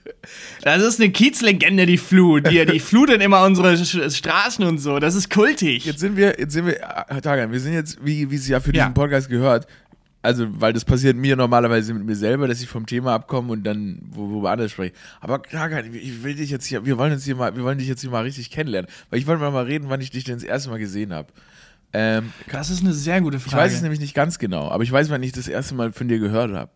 [0.62, 2.50] Das ist eine Kiezlegende, die Flut.
[2.50, 4.98] Die, die fluten immer unsere Straßen und so.
[5.00, 5.84] Das ist kultig.
[5.84, 8.60] Jetzt sind wir, jetzt sind wir, äh, Tagan, wir sind jetzt, wie, wie es ja
[8.60, 8.84] für Ja.
[8.84, 9.66] diesen Podcast gehört,
[10.22, 13.64] also, weil das passiert mir normalerweise mit mir selber, dass ich vom Thema abkomme und
[13.64, 14.94] dann wo, wo wir anders sprechen.
[15.20, 17.88] Aber Tagan, ich will dich jetzt hier, wir wollen uns hier mal, wir wollen dich
[17.88, 18.90] jetzt hier mal richtig kennenlernen.
[19.10, 21.28] Weil ich wollte mal, mal reden, wann ich dich denn das erste Mal gesehen habe.
[21.92, 23.62] Ähm, Das ist eine sehr gute ich Frage.
[23.64, 26.08] weiß es nämlich nicht ganz genau, aber ich weiß, wann ich das erste Mal von
[26.08, 26.70] dir gehört habe.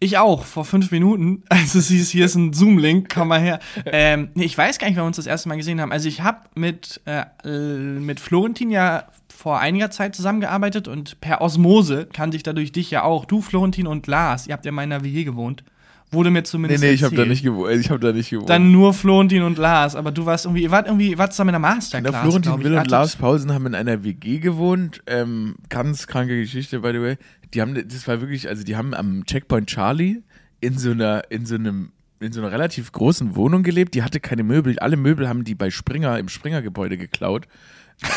[0.00, 1.42] Ich auch, vor fünf Minuten.
[1.48, 3.58] Also es hieß, hier ist ein Zoom-Link, komm mal her.
[3.86, 5.92] Ähm, ich weiß gar nicht, wann wir uns das erste Mal gesehen haben.
[5.92, 12.06] Also ich habe mit, äh, mit Florentin ja vor einiger Zeit zusammengearbeitet und per Osmose
[12.12, 13.24] kannte ich dadurch dich ja auch.
[13.24, 15.64] Du, Florentin und Lars, ihr habt ja in einer WG gewohnt.
[16.10, 17.74] Wurde mir Nee, zumindest nee, ich habe da nicht gewohnt.
[17.74, 18.48] Ich habe da nicht gewohnt.
[18.48, 21.54] Dann nur Florentin und Lars, aber du warst irgendwie, ihr wart irgendwie, wart zusammen in
[21.54, 22.64] der Masterclass, Florentin glaub ich.
[22.64, 25.02] Will und Lars Pausen haben in einer WG gewohnt.
[25.06, 27.16] Ähm, ganz kranke Geschichte, by the way.
[27.52, 30.22] Die haben, das war wirklich, also die haben am Checkpoint Charlie
[30.60, 33.94] in so einer, in so einem, in so einer relativ großen Wohnung gelebt.
[33.94, 34.78] Die hatte keine Möbel.
[34.78, 37.46] Alle Möbel haben die bei Springer im Springer-Gebäude geklaut.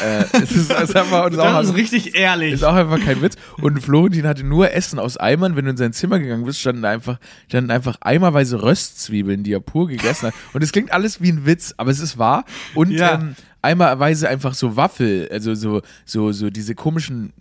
[0.03, 2.53] Äh, es ist, es ist einfach, es ist auch, Das ist richtig ehrlich.
[2.53, 3.35] ist auch einfach kein Witz.
[3.61, 5.55] Und Florentin hatte nur Essen aus Eimern.
[5.55, 7.17] Wenn du in sein Zimmer gegangen bist, standen einfach,
[7.47, 10.33] standen einfach eimerweise Röstzwiebeln, die er pur gegessen hat.
[10.53, 12.45] Und es klingt alles wie ein Witz, aber es ist wahr.
[12.75, 13.15] Und Ja.
[13.15, 17.31] ähm, eimerweise einfach so Waffel, also so, so, so diese komischen,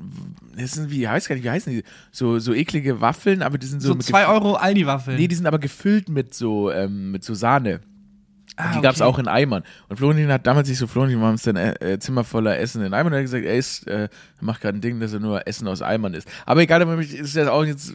[0.57, 1.83] das sind, wie heißt gar nicht, wie heißen die?
[2.13, 5.17] So, so eklige Waffeln, aber die sind so, so mit 2 gef- Euro Aldi-Waffeln.
[5.17, 7.81] Nee, die sind aber gefüllt mit so, ähm, mit so Sahne.
[8.63, 9.09] Ah, die gab's okay.
[9.09, 9.63] auch in Eimern.
[9.89, 12.83] Und Florentin hat damals nicht so, Florentin war uns dann äh, äh, Zimmer voller Essen
[12.85, 14.09] in Eimern und er hat gesagt, er ist, äh, er
[14.41, 16.29] macht gerade ein Ding, dass er nur Essen aus Eimern isst.
[16.47, 17.95] Aber egal, ist ja auch jetzt,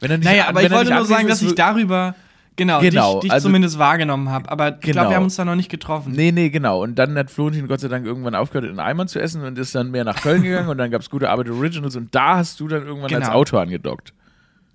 [0.00, 2.14] wenn er nicht Naja, aber ich wollte nur sagen, dass ist, ich darüber,
[2.56, 4.50] genau, Genau, dich, dich also- zumindest wahrgenommen habe.
[4.50, 5.08] Aber ich glaube, Genau.
[5.10, 6.12] wir haben uns da noch nicht getroffen.
[6.12, 6.82] Nee, nee, genau.
[6.82, 9.74] Und dann hat Florentin Gott sei Dank irgendwann aufgehört, in Eimern zu essen und ist
[9.74, 12.68] dann mehr nach Köln gegangen und dann gab's gute Arbeit Originals und da hast du
[12.68, 13.36] dann irgendwann als Genau.
[13.38, 14.12] Autor angedockt.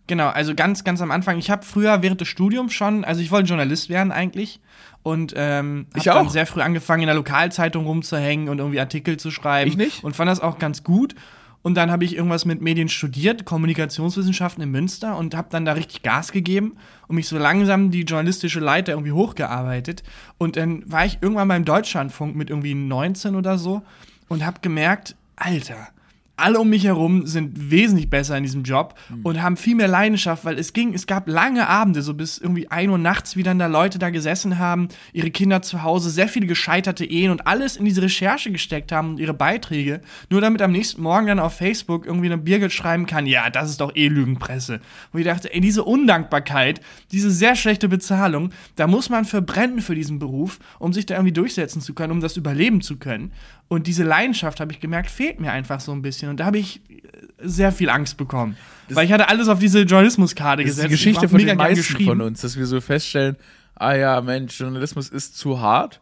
[0.08, 1.38] Genau, also ganz, ganz am Anfang.
[1.38, 4.60] Ich habe früher während des Studiums schon, also ich wollte Journalist werden eigentlich.
[5.04, 9.18] Und ähm, Ich habe dann sehr früh angefangen, in der Lokalzeitung rumzuhängen und irgendwie Artikel
[9.18, 9.70] zu schreiben.
[9.70, 10.04] Ich nicht.
[10.04, 11.16] Und fand das auch ganz gut.
[11.62, 15.74] Und dann habe ich irgendwas mit Medien studiert, Kommunikationswissenschaften in Münster und habe dann da
[15.74, 20.04] richtig Gas gegeben und mich so langsam die journalistische Leiter irgendwie hochgearbeitet.
[20.38, 23.82] Und dann war ich irgendwann beim Deutschlandfunk mit irgendwie 19 oder so
[24.30, 25.90] und habe gemerkt, Alter,
[26.38, 30.46] alle um mich herum sind wesentlich besser in diesem Job und haben viel mehr Leidenschaft,
[30.46, 33.58] weil es ging, es gab lange Abende, so bis irgendwie 1 Uhr nachts, wie dann
[33.58, 37.76] da Leute da gesessen haben, ihre Kinder zu Hause, sehr viele gescheiterte Ehen und alles
[37.78, 41.56] in diese Recherche gesteckt haben und ihre Beiträge, nur damit am nächsten Morgen dann auf
[41.56, 44.80] Facebook irgendwie eine Birgit schreiben kann, ja, das ist doch eh Lügenpresse.
[45.12, 49.96] Und ich dachte, ey, diese Undankbarkeit, diese sehr schlechte Bezahlung, da muss man verbrennen für
[49.96, 53.32] diesen Beruf, um sich da irgendwie durchsetzen zu können, um das überleben zu können.
[53.70, 56.30] Und diese Leidenschaft, habe ich gemerkt, fehlt mir einfach so ein bisschen.
[56.30, 56.94] Und da habe ich äh,
[57.44, 58.56] sehr viel Angst bekommen.
[58.90, 60.92] weil ich hatte alles auf diese Journalismuskarte Das ist gesetzt.
[60.92, 63.36] die Geschichte von den meisten von uns, dass wir so feststellen,
[63.76, 66.00] ah ja, Mensch, Journalismus ist zu hart.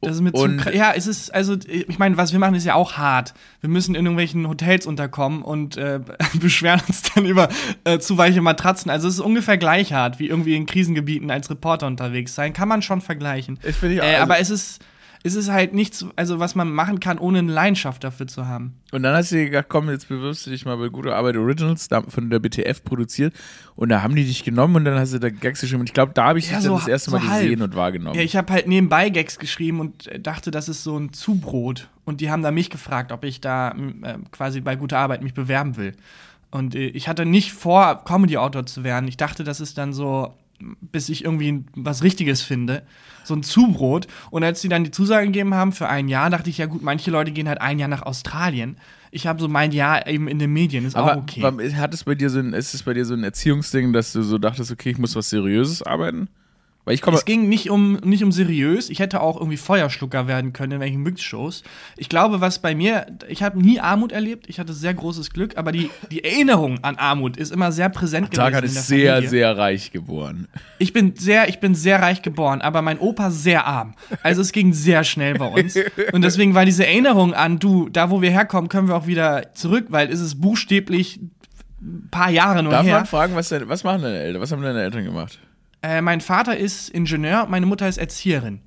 [0.00, 2.54] Das ist mir zu Und- kra- ja, es ist, also, ich meine, was wir machen,
[2.54, 3.34] ist ja auch hart.
[3.62, 5.98] Wir müssen in irgendwelchen Hotels unterkommen und äh,
[6.40, 7.48] beschweren uns dann über
[7.82, 8.90] äh, zu weiche Matratzen.
[8.92, 12.52] Also, es ist ungefähr gleich hart, wie irgendwie in Krisengebieten als Reporter unterwegs sein.
[12.52, 13.58] Kann man schon vergleichen.
[13.66, 14.78] Ich finde ja, äh, also- aber es ist,
[15.24, 18.74] es ist halt nichts, also, was man machen kann, ohne eine Leidenschaft dafür zu haben.
[18.92, 21.36] Und dann hast du dir gedacht, komm, jetzt bewirbst du dich mal bei Gute Arbeit
[21.36, 23.34] Originals, von der BTF produziert.
[23.74, 25.80] Und da haben die dich genommen und dann hast du da Gags geschrieben.
[25.80, 27.42] Und ich glaube, da habe ich Ja, dich so- dann das erste so Mal halb.
[27.42, 28.16] gesehen und wahrgenommen.
[28.16, 31.88] Ja, ich habe halt nebenbei Gags geschrieben und äh, dachte, das ist so ein Zubrot.
[32.04, 35.34] Und die haben da mich gefragt, ob ich da äh, quasi bei guter Arbeit mich
[35.34, 35.94] bewerben will.
[36.50, 39.06] Und äh, ich hatte nicht vor, Comedy-Autor zu werden.
[39.08, 40.32] Ich dachte, das ist dann so,
[40.80, 42.82] bis ich irgendwie was Richtiges finde.
[43.24, 44.06] So ein Zubrot.
[44.30, 46.82] Und als die dann die Zusage gegeben haben für ein Jahr, dachte ich, ja gut,
[46.82, 48.76] manche Leute gehen halt ein Jahr nach Australien.
[49.10, 51.42] Ich habe so mein Jahr eben in den Medien, ist aber auch okay.
[51.74, 54.22] hat es bei dir so ein, ist es bei dir so ein Erziehungsding, dass du
[54.22, 56.28] so dachtest, okay, ich muss was Seriöses arbeiten?
[56.88, 57.18] Weil ich komme.
[57.18, 58.88] Es ging nicht um, nicht um seriös.
[58.88, 61.62] Ich hätte auch irgendwie Feuerschlucker werden können in welchen Mix-Shows.
[61.98, 64.46] Ich glaube, was bei mir, ich habe nie Armut erlebt.
[64.48, 68.32] Ich hatte sehr großes Glück, aber die, die Erinnerung an Armut ist immer sehr präsent
[68.32, 69.28] in der ist sehr, Familie.
[69.28, 70.48] sehr reich geboren.
[70.78, 73.92] Ich bin sehr, ich bin sehr reich geboren, aber mein Opa sehr arm.
[74.22, 75.76] Also es ging sehr schnell bei uns.
[76.12, 79.52] Und deswegen war diese Erinnerung an, du, da wo wir herkommen, können wir auch wieder
[79.52, 81.20] zurück, weil es ist buchstäblich
[81.82, 82.96] ein paar Jahre nur Darf her.
[82.96, 84.40] man fragen, was, deine, was machen deine Eltern?
[84.40, 85.38] Was haben deine Eltern gemacht?
[85.82, 88.60] Äh, mein Vater ist Ingenieur, meine Mutter ist Erzieherin.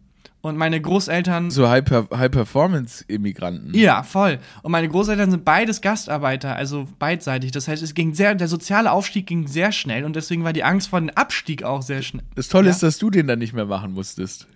[0.43, 1.51] Und meine Großeltern.
[1.51, 3.75] So High-Performance-Immigranten.
[3.75, 4.39] Ja, voll.
[4.63, 7.51] Und meine Großeltern sind beides Gastarbeiter, also beidseitig.
[7.51, 10.63] Das heißt, es ging sehr, der soziale Aufstieg ging sehr schnell und deswegen war die
[10.63, 12.23] Angst vor dem Abstieg auch sehr schnell.
[12.35, 12.71] Das Tolle Ja?
[12.71, 14.47] ist, dass du den dann nicht mehr machen musstest.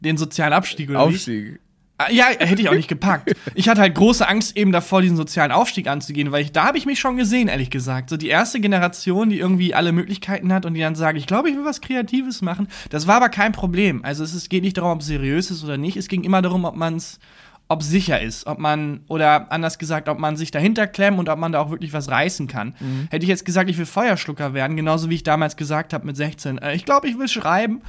[0.00, 1.00] Den sozialen Abstieg oder?
[1.00, 1.60] Aufstieg.
[1.96, 3.32] Ah, Ja, hätte ich auch nicht gepackt.
[3.54, 6.78] Ich hatte halt große Angst eben davor, diesen sozialen Aufstieg anzugehen, weil ich, da habe
[6.78, 8.10] ich mich schon gesehen, ehrlich gesagt.
[8.10, 11.50] So die erste Generation, die irgendwie alle Möglichkeiten hat und die dann sagt, ich glaube,
[11.50, 12.66] ich will was Kreatives machen.
[12.90, 14.04] Das war aber kein Problem.
[14.04, 15.96] Also es ist, geht nicht darum, ob es seriös ist oder nicht.
[15.96, 17.18] Es ging immer darum, ob man es
[17.66, 21.38] ob sicher ist, ob man, oder anders gesagt, ob man sich dahinter klemmt und ob
[21.38, 22.74] man da auch wirklich was reißen kann.
[23.10, 26.14] Hätte ich jetzt gesagt, ich will Feuerschlucker werden, genauso wie ich damals gesagt habe mit
[26.14, 27.80] 16, äh, ich glaube, ich will schreiben,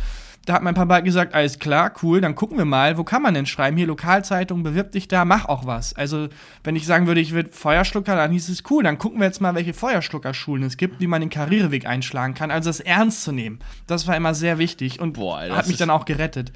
[0.46, 3.34] da hat mein Papa gesagt, alles klar, cool, dann gucken wir mal, wo kann man
[3.34, 3.78] denn schreiben?
[3.78, 5.96] Hier Lokalzeitung, bewirb dich da, mach auch was.
[5.96, 6.30] Also,
[6.64, 9.42] wenn ich sagen würde, ich will Feuerschlucker, dann hieß es cool, dann gucken wir jetzt
[9.42, 12.52] mal, welche Feuerschluckerschulen es gibt, wie man den Karriereweg einschlagen kann.
[12.52, 15.78] Also das ernst zu nehmen, das war immer sehr wichtig und Boah, Alter, hat mich
[15.78, 16.52] dann auch gerettet.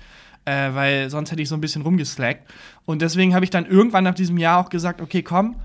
[0.45, 2.49] Äh, weil sonst hätte ich so ein bisschen rumgeslackt.
[2.86, 5.56] Und deswegen habe ich dann irgendwann nach diesem Jahr auch gesagt, okay, komm,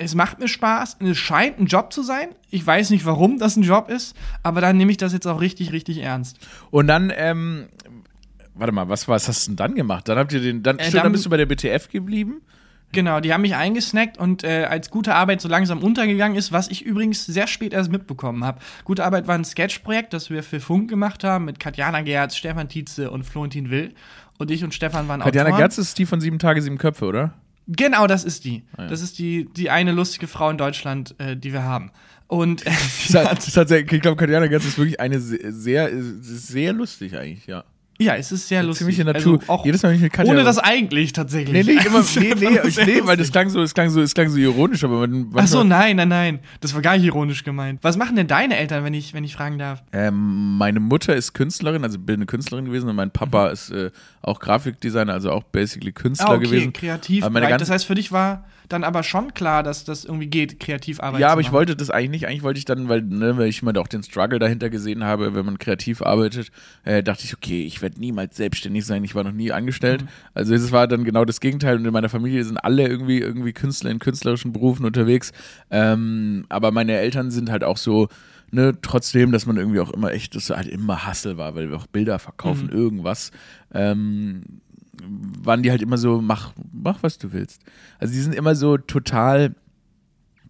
[0.00, 2.30] es macht mir Spaß, es scheint ein Job zu sein.
[2.50, 5.40] Ich weiß nicht, warum das ein Job ist, aber dann nehme ich das jetzt auch
[5.40, 6.38] richtig, richtig ernst.
[6.70, 7.66] Und dann, ähm,
[8.54, 10.08] warte mal, was, was hast du denn dann gemacht?
[10.08, 12.40] Dann habt ihr den, dann, Äh, stimmt, dann dann- bist du bei der BTF geblieben.
[12.92, 16.66] Genau, die haben mich eingesnackt und äh, als gute Arbeit so langsam untergegangen ist, was
[16.68, 18.58] ich übrigens sehr spät erst mitbekommen habe.
[18.84, 22.68] Gute Arbeit war ein Sketchprojekt, das wir für Funk gemacht haben mit Katjana Gerz, Stefan
[22.68, 23.94] Tietze und Florentin Will.
[24.38, 25.60] Und ich und Stefan waren Katjana Autoren.
[25.60, 27.34] Gerz ist die von sieben Tage, sieben Köpfe, oder?
[27.76, 28.64] Genau, das ist die.
[28.76, 28.88] Ah, ja.
[28.88, 31.92] Das ist die, die eine lustige Frau in Deutschland, äh, die wir haben.
[32.26, 32.70] Und äh,
[33.08, 36.72] Das hat, das hat sehr, ich glaube, Katjana Gerz ist wirklich eine sehr, sehr, sehr
[36.72, 37.64] lustig eigentlich, ja.
[38.00, 38.86] Ja, es ist sehr lustig.
[38.86, 39.38] Ziemliche Natur.
[39.40, 40.32] Also auch Jedes Mal, wenn ich mit Katja.
[40.32, 41.66] ohne das eigentlich tatsächlich.
[41.66, 44.14] Nee, nee, immer, nee, nee, ich, nee, weil das klang so, es klang so, es
[44.14, 46.38] klang so ironisch, aber man, Ach so, nein, nein, nein.
[46.60, 47.80] Das war gar nicht ironisch gemeint.
[47.82, 49.82] Was machen denn deine Eltern, wenn ich, wenn ich fragen darf?
[49.92, 53.90] Ähm, meine Mutter ist Künstlerin, also bildende Künstlerin gewesen und mein Papa ist äh,
[54.22, 56.32] auch Grafikdesigner, also auch basically Künstler Mhm.
[56.32, 56.72] Ah, okay, gewesen.
[56.72, 57.28] kreativ.
[57.28, 61.00] Meine Das heißt, für dich war dann aber schon klar, dass das irgendwie geht, kreativ
[61.00, 62.26] arbeiten Ja, aber ich wollte das eigentlich nicht.
[62.26, 65.34] Eigentlich wollte ich dann, weil, ne, weil ich immer auch den Struggle dahinter gesehen habe,
[65.34, 66.50] wenn man kreativ arbeitet,
[66.84, 69.04] äh, dachte ich, okay, ich werde niemals selbstständig sein.
[69.04, 70.02] Ich war noch nie angestellt.
[70.02, 70.08] Mhm.
[70.34, 71.76] Also es war dann genau das Gegenteil.
[71.76, 75.32] Und in meiner Familie sind alle irgendwie irgendwie Künstler in künstlerischen Berufen unterwegs.
[75.70, 78.08] Ähm, aber meine Eltern sind halt auch so.
[78.52, 81.76] Ne, trotzdem, dass man irgendwie auch immer echt, dass halt immer Hassel war, weil wir
[81.76, 82.72] auch Bilder verkaufen, Mhm.
[82.76, 83.30] irgendwas.
[83.72, 84.42] Ähm,
[85.42, 87.62] waren die halt immer so, mach, mach, was du willst.
[87.98, 89.54] Also die sind immer so total,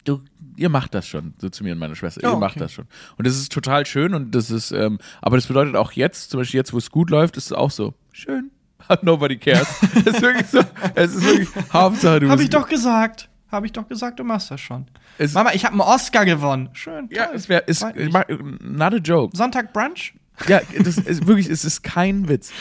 [0.04, 0.20] du,
[0.56, 2.60] ihr macht das schon, so zu mir und meiner Schwester, Oh, ihr macht okay.
[2.60, 2.86] das schon.
[3.16, 6.40] Und das ist total schön und das ist, ähm, aber das bedeutet auch jetzt, zum
[6.40, 8.50] Beispiel jetzt, wo es gut läuft, ist es auch so, schön.
[9.02, 9.68] Nobody cares.
[9.94, 10.60] Es ist wirklich so,
[10.94, 13.28] es ist wirklich, Hauptsache du Hab ich doch gesagt.
[13.50, 14.86] Hab ich doch gesagt, du machst das schon.
[15.18, 16.68] Es- Mama, ich habe einen Oscar gewonnen.
[16.72, 17.08] Schön.
[17.10, 17.34] Ja, toll.
[17.36, 17.84] es wäre, ist,
[18.62, 19.36] not a joke.
[19.36, 20.14] Sonntag Brunch?
[20.46, 22.52] Ja, das ist wirklich, es ist kein Witz.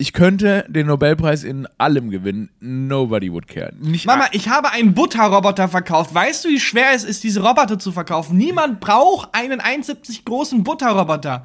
[0.00, 2.50] Ich könnte den Nobelpreis in allem gewinnen.
[2.60, 3.72] Nobody would care.
[3.80, 6.14] Nicht Mama, ich habe einen Butterroboter verkauft.
[6.14, 8.36] Weißt du, wie schwer es ist, diese Roboter zu verkaufen?
[8.36, 11.44] Niemand braucht einen 1,70 großen Butterroboter.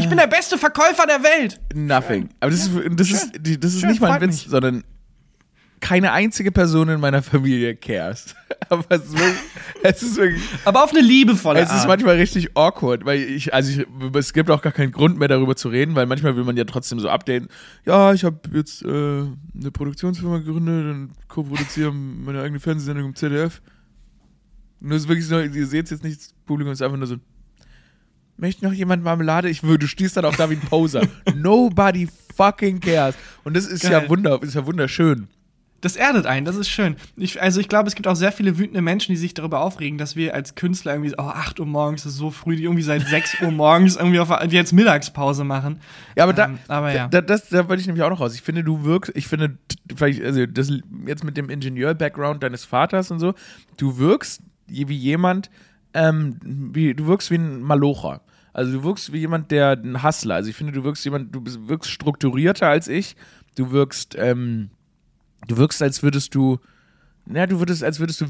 [0.00, 1.60] Ich bin der beste Verkäufer der Welt.
[1.74, 2.28] Nothing.
[2.40, 4.50] Aber das ist, das ist, die- das ist Schön, nicht mal ein freut Witz, mich.
[4.50, 4.82] sondern
[5.82, 8.34] keine einzige Person in meiner Familie cares.
[8.70, 9.38] Aber es ist wirklich,
[9.82, 11.88] es ist wirklich, Aber auf eine liebevolle es ist Art.
[11.88, 15.56] manchmal richtig awkward, weil ich, also ich, es gibt auch gar keinen Grund mehr darüber
[15.56, 17.48] zu reden, weil manchmal will man ja trotzdem so updaten.
[17.84, 23.60] Ja, ich habe jetzt äh, eine Produktionsfirma gegründet und co-produziere meine eigene Fernsehsendung im ZDF.
[24.80, 27.16] Das ist wirklich so, ihr seht es jetzt nicht, das Publikum ist einfach nur so,
[28.36, 29.50] möchte noch jemand Marmelade?
[29.50, 31.02] Ich würde, du stehst dann auch da wie ein Poser.
[31.34, 33.16] Nobody fucking cares.
[33.42, 34.08] Und das ist ja Geil.
[34.08, 35.28] wunder, ist ja wunderschön.
[35.82, 36.94] Das erdet einen, das ist schön.
[37.16, 39.98] Ich, also ich glaube, es gibt auch sehr viele wütende Menschen, die sich darüber aufregen,
[39.98, 43.06] dass wir als Künstler irgendwie, oh, 8 Uhr morgens ist so früh, die irgendwie seit
[43.06, 45.80] 6 Uhr morgens irgendwie auf die jetzt Mittagspause machen.
[46.16, 47.08] Ja, aber da, Ähm, aber ja.
[47.08, 48.34] da, das, da wollte ich nämlich auch noch raus.
[48.34, 49.58] Ich finde, du wirkst, ich finde,
[49.94, 50.72] vielleicht, also das
[51.06, 53.34] jetzt mit dem Ingenieur-Background deines Vaters und so,
[53.76, 55.50] du wirkst wie jemand,
[55.94, 58.22] ähm, wie, du wirkst wie ein Malocher.
[58.52, 60.36] Also du wirkst wie jemand, der ein Hustler.
[60.36, 63.16] Also ich finde, du wirkst jemand, du wirkst strukturierter als ich.
[63.56, 64.70] Du wirkst, ähm,
[65.48, 66.58] du wirkst, als würdest du,
[67.26, 68.26] na, du würdest, als würdest du,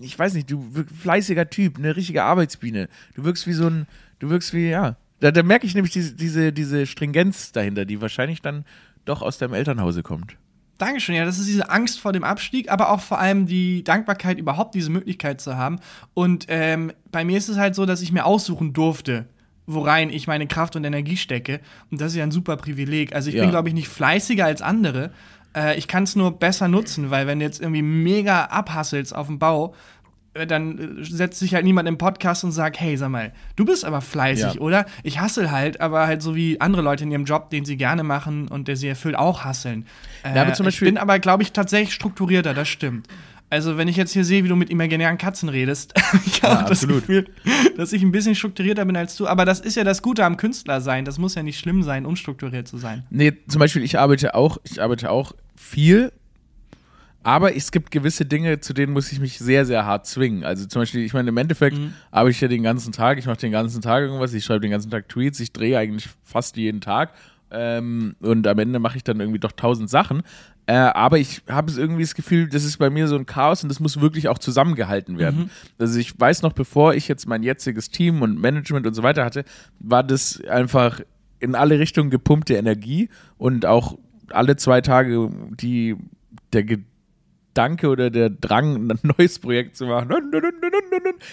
[0.00, 0.64] ich weiß nicht, du
[1.02, 2.88] fleißiger Typ, eine richtige Arbeitsbiene.
[3.14, 3.86] Du wirkst wie so ein,
[4.18, 4.96] du wirkst wie, ja.
[5.20, 8.64] Da, da merke ich nämlich diese, diese, diese Stringenz dahinter, die wahrscheinlich dann
[9.04, 10.36] doch aus deinem Elternhause kommt.
[10.78, 14.38] Dankeschön, ja, das ist diese Angst vor dem Abstieg, aber auch vor allem die Dankbarkeit,
[14.38, 15.78] überhaupt diese Möglichkeit zu haben.
[16.12, 19.24] Und ähm, bei mir ist es halt so, dass ich mir aussuchen durfte,
[19.66, 21.60] worein ich meine Kraft und Energie stecke.
[21.90, 23.14] Und das ist ja ein super Privileg.
[23.14, 23.42] Also ich Ja.
[23.42, 25.12] bin, glaube ich, nicht fleißiger als andere.
[25.56, 29.26] Äh, ich kann es nur besser nutzen, weil wenn du jetzt irgendwie mega abhasselst auf
[29.28, 29.74] dem Bau,
[30.34, 33.64] äh, dann äh, setzt sich halt niemand im Podcast und sagt, hey, sag mal, du
[33.64, 34.60] bist aber fleißig, Ja.
[34.60, 34.86] oder?
[35.02, 38.02] Ich hassel halt, aber halt so wie andere Leute in ihrem Job, den sie gerne
[38.02, 39.86] machen und der sie erfüllt, auch hasseln.
[40.24, 43.06] Äh, ich bin aber, glaube ich, tatsächlich strukturierter, das stimmt.
[43.48, 45.94] Also, wenn ich jetzt hier sehe, wie du mit imaginären Katzen redest,
[46.26, 47.02] ich habe Ja, das absolut.
[47.06, 47.26] Gefühl,
[47.76, 49.28] dass ich ein bisschen strukturierter bin als du.
[49.28, 51.04] Aber das ist ja das Gute am Künstler sein.
[51.04, 53.04] Das muss ja nicht schlimm sein, unstrukturiert zu sein.
[53.08, 56.12] Nee, zum Beispiel, ich arbeite auch, ich arbeite auch viel,
[57.26, 60.44] aber es gibt gewisse Dinge, zu denen muss ich mich sehr, sehr hart zwingen.
[60.44, 61.76] Also zum Beispiel, ich meine, im Endeffekt
[62.12, 64.70] arbeite ich ja den ganzen Tag, ich mache den ganzen Tag irgendwas, ich schreibe den
[64.70, 67.14] ganzen Tag Tweets, ich drehe eigentlich fast jeden Tag.
[67.50, 70.22] Ähm, und am Ende mache ich dann irgendwie doch tausend Sachen.
[70.66, 73.70] Äh, aber ich habe irgendwie das Gefühl, das ist bei mir so ein Chaos und
[73.70, 75.50] das muss wirklich auch zusammengehalten werden.
[75.78, 79.24] Also ich weiß noch, bevor ich jetzt mein jetziges Team und Management und so weiter
[79.24, 79.44] hatte,
[79.80, 81.00] war das einfach
[81.38, 83.98] in alle Richtungen gepumpte Energie und auch
[84.30, 85.96] alle zwei Tage die,
[86.52, 86.82] der, Ge-
[87.48, 90.10] Gedanke oder der Drang, ein neues Projekt zu machen.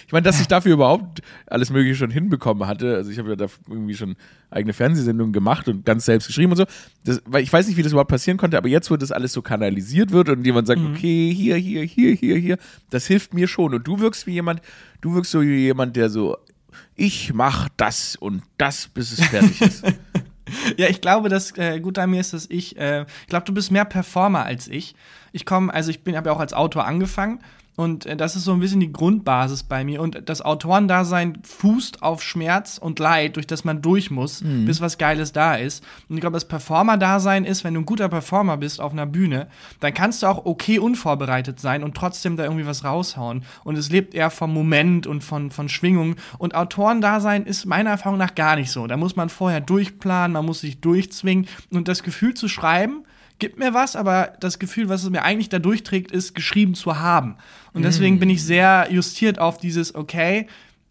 [0.06, 2.94] Ich meine, dass ich dafür überhaupt alles Mögliche schon hinbekommen hatte.
[2.96, 4.16] Also ich habe ja da irgendwie schon
[4.50, 6.64] eigene Fernsehsendungen gemacht und ganz selbst geschrieben und so.
[7.04, 9.34] Das, weil ich weiß nicht, wie das überhaupt passieren konnte, aber jetzt, wo das alles
[9.34, 10.92] so kanalisiert wird und jemand sagt, mhm.
[10.94, 13.74] okay, hier, hier, hier, hier, hier, das hilft mir schon.
[13.74, 14.62] Und du wirkst wie jemand,
[15.02, 16.38] du wirkst so wie jemand, der so,
[16.96, 19.84] ich mach das und das, bis es fertig ist.
[20.76, 23.54] ja, ich glaube, das äh, gut an mir ist, dass ich, äh, ich glaube, du
[23.54, 24.94] bist mehr Performer als ich.
[25.32, 27.40] Ich komme, also ich bin, habe ja auch als Autor angefangen
[27.76, 30.00] und äh, das ist so ein bisschen die Grundbasis bei mir.
[30.00, 34.64] Und das Autorendasein fußt auf Schmerz und Leid, durch das man durch muss, mhm.
[34.64, 35.84] bis was Geiles da ist.
[36.08, 39.48] Und ich glaube, das Performer-Dasein ist, wenn du ein guter Performer bist auf einer Bühne,
[39.80, 43.44] dann kannst du auch okay unvorbereitet sein und trotzdem da irgendwie was raushauen.
[43.64, 46.16] Und es lebt eher vom Moment und von, von Schwingung.
[46.38, 48.86] Und Autorendasein ist meiner Erfahrung nach gar nicht so.
[48.86, 51.46] Da muss man vorher durchplanen, man muss sich durchzwingen.
[51.70, 53.04] Und das Gefühl zu schreiben,
[53.38, 56.98] gibt mir was, aber das Gefühl, was es mir eigentlich da durchträgt, ist, geschrieben zu
[56.98, 57.36] haben.
[57.72, 58.18] Und deswegen mm.
[58.20, 60.46] bin ich sehr justiert auf dieses, okay,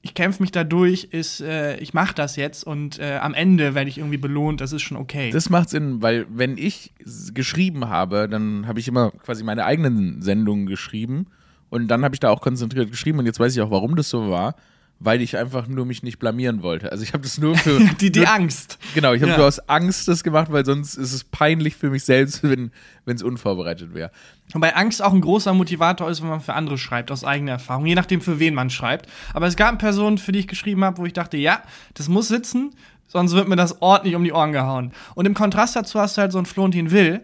[0.06, 3.73] ich kämpfe mich da durch, ist, äh, ich mache das jetzt und äh, am Ende
[3.73, 5.32] werde ich irgendwie belohnt, das ist schon okay.
[5.32, 6.91] Das macht Sinn, weil wenn ich
[7.34, 11.27] geschrieben habe, dann habe ich immer quasi meine eigenen Sendungen geschrieben
[11.69, 14.10] und dann habe ich da auch konzentriert geschrieben und jetzt weiß ich auch, warum das
[14.10, 14.56] so war
[14.99, 16.91] weil ich einfach nur mich nicht blamieren wollte.
[16.91, 18.77] Also ich habe das nur für die die nur, Angst.
[18.95, 19.38] Genau, ich habe ja.
[19.38, 22.71] nur aus Angst das gemacht, weil sonst ist es peinlich für mich selbst, wenn
[23.06, 24.12] es unvorbereitet wäre.
[24.53, 27.86] Wobei Angst auch ein großer Motivator ist, wenn man für andere schreibt, aus eigener Erfahrung,
[27.86, 29.08] je nachdem für wen man schreibt.
[29.34, 31.63] Aber es gab Personen, für die ich geschrieben habe, wo ich dachte, ja,
[31.95, 32.73] das muss sitzen,
[33.08, 34.91] sonst wird mir das ordentlich um die Ohren gehauen.
[35.15, 37.21] Und im Kontrast dazu hast du halt so einen Florentin Will,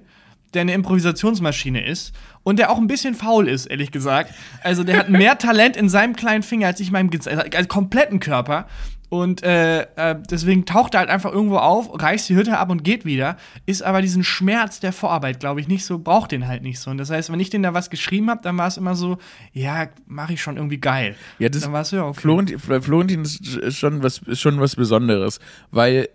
[0.54, 2.14] der eine Improvisationsmaschine ist
[2.50, 4.34] und der auch ein bisschen faul ist, ehrlich gesagt.
[4.64, 8.20] Also der hat mehr Talent in seinem kleinen Finger als ich in meinem also kompletten
[8.20, 8.66] Körper.
[9.10, 12.84] Und äh, äh, deswegen taucht er halt einfach irgendwo auf, reißt die Hütte ab und
[12.84, 13.38] geht wieder.
[13.66, 16.92] Ist aber diesen Schmerz der Vorarbeit, glaube ich, nicht so, braucht den halt nicht so.
[16.92, 19.18] Und das heißt, wenn ich den da was geschrieben habe, dann war es immer so,
[19.52, 21.16] ja, mache ich schon irgendwie geil.
[21.40, 22.22] Ja, das dann war es ja okay.
[22.22, 25.40] Florentin, Florentin ist schon was, ist schon was Besonderes,
[25.72, 26.10] weil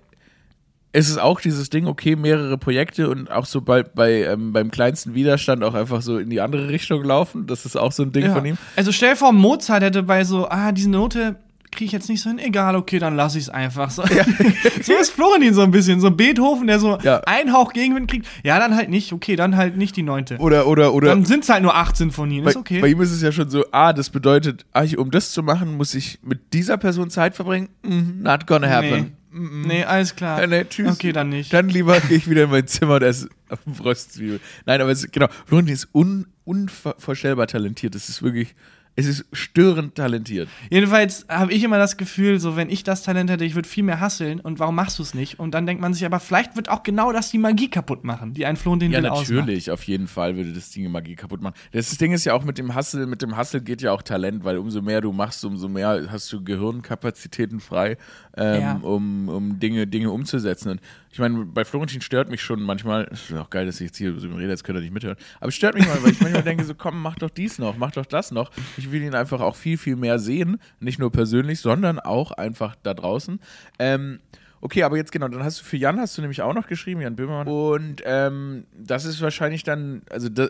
[0.94, 4.70] es ist auch dieses Ding, okay, mehrere Projekte und auch so bei, bei ähm, beim
[4.70, 7.48] kleinsten Widerstand auch einfach so in die andere Richtung laufen.
[7.48, 8.32] Das ist auch so ein Ding ja.
[8.32, 8.56] von ihm.
[8.76, 11.34] Also stell dir vor, Mozart hätte bei so, ah, diese Note
[11.72, 13.90] kriege ich jetzt nicht so hin, egal, okay, dann lasse ich es einfach.
[13.90, 14.04] So.
[14.04, 14.24] Ja.
[14.82, 17.22] so ist Florentin so ein bisschen, so Beethoven, der so ja.
[17.26, 18.28] einen Hauch Gegenwind kriegt.
[18.44, 20.38] Ja, dann halt nicht, okay, dann halt nicht die neunte.
[20.38, 21.08] Oder, oder, oder.
[21.08, 22.80] Dann sind es halt nur 18 von ihnen, ist okay.
[22.80, 25.76] Bei ihm ist es ja schon so, ah, das bedeutet, ah, um das zu machen,
[25.76, 27.68] muss ich mit dieser Person Zeit verbringen?
[27.82, 28.90] Mm, not gonna happen.
[28.90, 29.12] Nee.
[29.36, 30.40] Nee, alles klar.
[30.40, 30.92] Ja, nee, tschüss.
[30.92, 31.52] Okay, dann nicht.
[31.52, 33.28] Dann lieber gehe ich wieder in mein Zimmer und esse
[33.74, 34.40] Fröstzwiebel.
[34.64, 37.94] Nein, aber es, genau, Florentin ist un, unvorstellbar talentiert.
[37.94, 38.54] Das ist wirklich
[38.96, 40.48] es ist störend talentiert.
[40.70, 43.82] Jedenfalls habe ich immer das Gefühl, so wenn ich das Talent hätte, ich würde viel
[43.82, 45.40] mehr hasseln und warum machst du es nicht?
[45.40, 48.34] Und dann denkt man sich, aber vielleicht wird auch genau das die Magie kaputt machen,
[48.34, 49.70] die ein Floh den Ja, Will natürlich, ausmacht.
[49.70, 51.54] auf jeden Fall würde das Ding Magie kaputt machen.
[51.72, 54.44] Das Ding ist ja auch mit dem Hassel, mit dem Hassel geht ja auch Talent,
[54.44, 57.96] weil umso mehr du machst, umso mehr hast du Gehirnkapazitäten frei,
[58.36, 58.78] ähm, ja.
[58.82, 60.72] um, um Dinge, Dinge umzusetzen.
[60.72, 63.96] Und ich meine, bei Florentin stört mich schon manchmal, ist auch geil, dass ich jetzt
[63.96, 66.20] hier so rede, jetzt könnt ihr nicht mithören, aber es stört mich mal, weil ich
[66.20, 68.50] manchmal denke, so komm, mach doch dies noch, mach doch das noch.
[68.76, 72.74] Ich will ihn einfach auch viel, viel mehr sehen, nicht nur persönlich, sondern auch einfach
[72.82, 73.40] da draußen.
[73.78, 74.20] Ähm,
[74.64, 77.02] Okay, aber jetzt genau, dann hast du für Jan hast du nämlich auch noch geschrieben,
[77.02, 77.48] Jan Böhmermann.
[77.48, 80.48] Und ähm, das ist wahrscheinlich dann, also das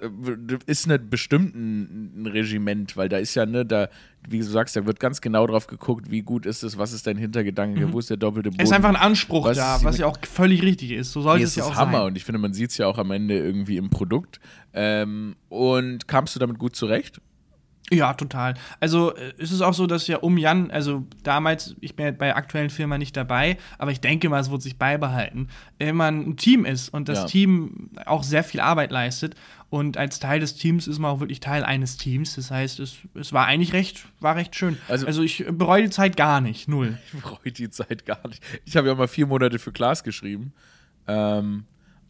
[0.66, 3.88] ist nicht bestimmt ein, Regiment, weil da ist ja, ne, da,
[4.28, 7.08] wie du sagst, da wird ganz genau drauf geguckt, wie gut ist es, was ist
[7.08, 7.92] dein Hintergedanke, mhm.
[7.92, 8.60] wo ist der doppelte Boden.
[8.60, 11.10] Es ist einfach ein Anspruch was da, was ja auch völlig richtig ist.
[11.10, 12.06] So sollte es ja auch Hammer sein.
[12.06, 14.38] und ich finde, man sieht es ja auch am Ende irgendwie im Produkt.
[14.74, 17.20] Ähm, und kamst du damit gut zurecht?
[17.92, 18.54] Ja, total.
[18.80, 22.12] Also äh, es ist auch so, dass ja um Jan, also damals, ich bin ja
[22.12, 26.36] bei aktuellen Filmen nicht dabei, aber ich denke mal, es wird sich beibehalten, immer ein
[26.36, 27.24] Team ist und das ja.
[27.26, 29.34] Team auch sehr viel Arbeit leistet.
[29.68, 32.36] Und als Teil des Teams ist man auch wirklich Teil eines Teams.
[32.36, 34.78] Das heißt, es, es war eigentlich recht, war recht schön.
[34.86, 36.98] Also, also ich bereue die Zeit gar nicht, null.
[37.12, 38.42] Ich bereue die Zeit gar nicht.
[38.64, 40.52] Ich habe ja mal vier Monate für Klaas geschrieben.
[41.08, 41.64] Ähm,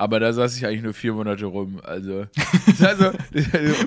[0.05, 1.81] aber da saß ich eigentlich nur vier Monate rum.
[1.83, 2.27] Also,
[2.83, 3.13] also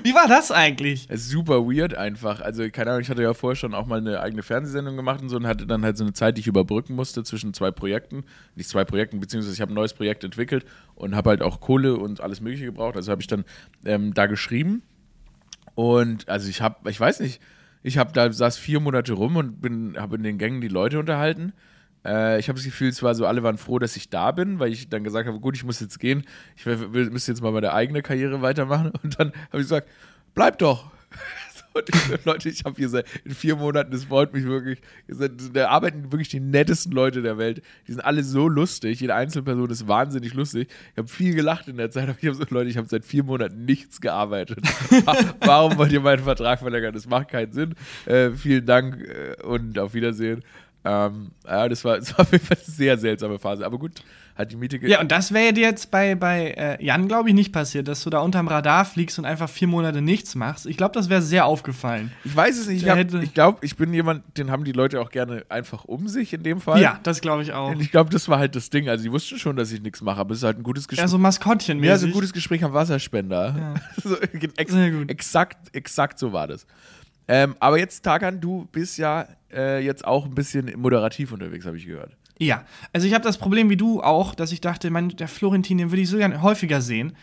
[0.02, 1.06] wie war das eigentlich?
[1.14, 2.40] Super weird einfach.
[2.40, 5.28] Also, keine Ahnung, ich hatte ja vorher schon auch mal eine eigene Fernsehsendung gemacht und
[5.28, 8.24] so und hatte dann halt so eine Zeit, die ich überbrücken musste zwischen zwei Projekten.
[8.56, 10.64] Nicht zwei Projekten, beziehungsweise ich habe ein neues Projekt entwickelt
[10.96, 12.96] und habe halt auch Kohle und alles Mögliche gebraucht.
[12.96, 13.44] Also habe ich dann
[13.84, 14.82] ähm, da geschrieben.
[15.76, 17.40] Und also ich habe, ich weiß nicht,
[17.84, 20.98] ich habe da saß vier Monate rum und bin, habe in den Gängen die Leute
[20.98, 21.52] unterhalten.
[22.04, 24.58] Äh, ich habe das Gefühl, es war so, alle waren froh, dass ich da bin,
[24.58, 26.24] weil ich dann gesagt habe, gut, ich muss jetzt gehen,
[26.56, 28.92] ich müsste jetzt mal meine eigene Karriere weitermachen.
[29.02, 29.88] Und dann habe ich gesagt,
[30.34, 30.90] bleib doch.
[31.86, 34.80] Ich Leute, ich habe hier seit in vier Monaten, das freut mich wirklich.
[35.52, 37.62] Da arbeiten wirklich die nettesten Leute der Welt.
[37.86, 39.00] Die sind alle so lustig.
[39.00, 40.68] Jede Einzelperson ist wahnsinnig lustig.
[40.92, 43.04] Ich habe viel gelacht in der Zeit, aber ich habe so, Leute, ich habe seit
[43.04, 44.60] vier Monaten nichts gearbeitet.
[45.40, 46.92] Warum wollt ihr meinen Vertrag verlängern?
[46.92, 47.74] Das macht keinen Sinn.
[48.06, 50.42] Äh, vielen Dank äh, und auf Wiedersehen.
[50.84, 53.64] Ähm, ja, das war, das war auf jeden Fall eine sehr seltsame Phase.
[53.66, 54.02] Aber gut,
[54.38, 57.34] hat die Miete Ja, und das wäre dir jetzt bei, bei äh, Jan, glaube ich,
[57.34, 60.66] nicht passiert, dass du da unterm Radar fliegst und einfach vier Monate nichts machst.
[60.66, 62.12] Ich glaube, das wäre sehr aufgefallen.
[62.24, 62.84] Ich weiß es nicht.
[62.84, 66.06] Ich, hab- ich glaube, ich bin jemand, den haben die Leute auch gerne einfach um
[66.06, 66.80] sich in dem Fall.
[66.80, 67.72] Ja, das glaube ich auch.
[67.72, 68.88] Und ich glaube, das war halt das Ding.
[68.88, 71.02] Also, die wussten schon, dass ich nichts mache, aber es ist halt ein gutes Gespräch.
[71.02, 73.56] Ja, so Maskottchen Ja, so ein gutes Gespräch am Wasserspender.
[73.58, 73.74] Ja.
[74.04, 75.10] so, ex Sehr gut.
[75.10, 76.64] Exakt, exakt so war das.
[77.28, 81.76] Ähm, aber jetzt, Tagan, du bist ja äh, jetzt auch ein bisschen moderativ unterwegs, habe
[81.76, 82.16] ich gehört.
[82.38, 85.78] Ja, also ich habe das Problem wie du auch, dass ich dachte, mein, der Florentin,
[85.78, 87.14] den würde ich so gerne häufiger sehen.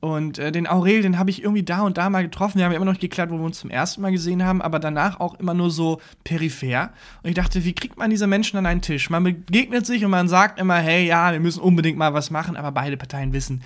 [0.00, 2.58] Und äh, den Aurel, den habe ich irgendwie da und da mal getroffen.
[2.58, 4.60] Wir haben ja immer noch nicht geklärt, wo wir uns zum ersten Mal gesehen haben,
[4.60, 6.90] aber danach auch immer nur so peripher.
[7.22, 9.08] Und ich dachte, wie kriegt man diese Menschen an einen Tisch?
[9.08, 12.54] Man begegnet sich und man sagt immer, hey, ja, wir müssen unbedingt mal was machen,
[12.56, 13.62] aber beide Parteien wissen,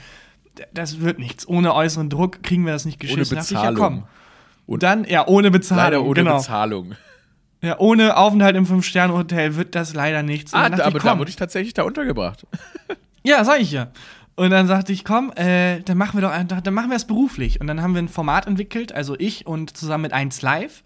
[0.72, 1.48] das wird nichts.
[1.48, 3.20] Ohne äußeren Druck kriegen wir das nicht geschissen.
[3.20, 3.76] Ohne Da dachte ich, Bezahlung.
[3.76, 4.04] ja, komm.
[4.68, 5.84] Und dann, ja, ohne Bezahlung.
[5.84, 6.36] Leider ohne genau.
[6.36, 6.94] Bezahlung.
[7.62, 10.52] Ja, ohne Aufenthalt im Fünf-Sterne-Hotel wird das leider nichts.
[10.52, 12.46] Ah, dachte aber ich, da wurde ich tatsächlich da untergebracht.
[13.24, 13.88] Ja, sag ich ja.
[14.36, 17.04] Und dann sagte ich, komm, äh, dann machen wir doch einfach, dann machen wir es
[17.04, 17.60] beruflich.
[17.60, 20.84] Und dann haben wir ein Format entwickelt, also ich und zusammen mit 1 Live,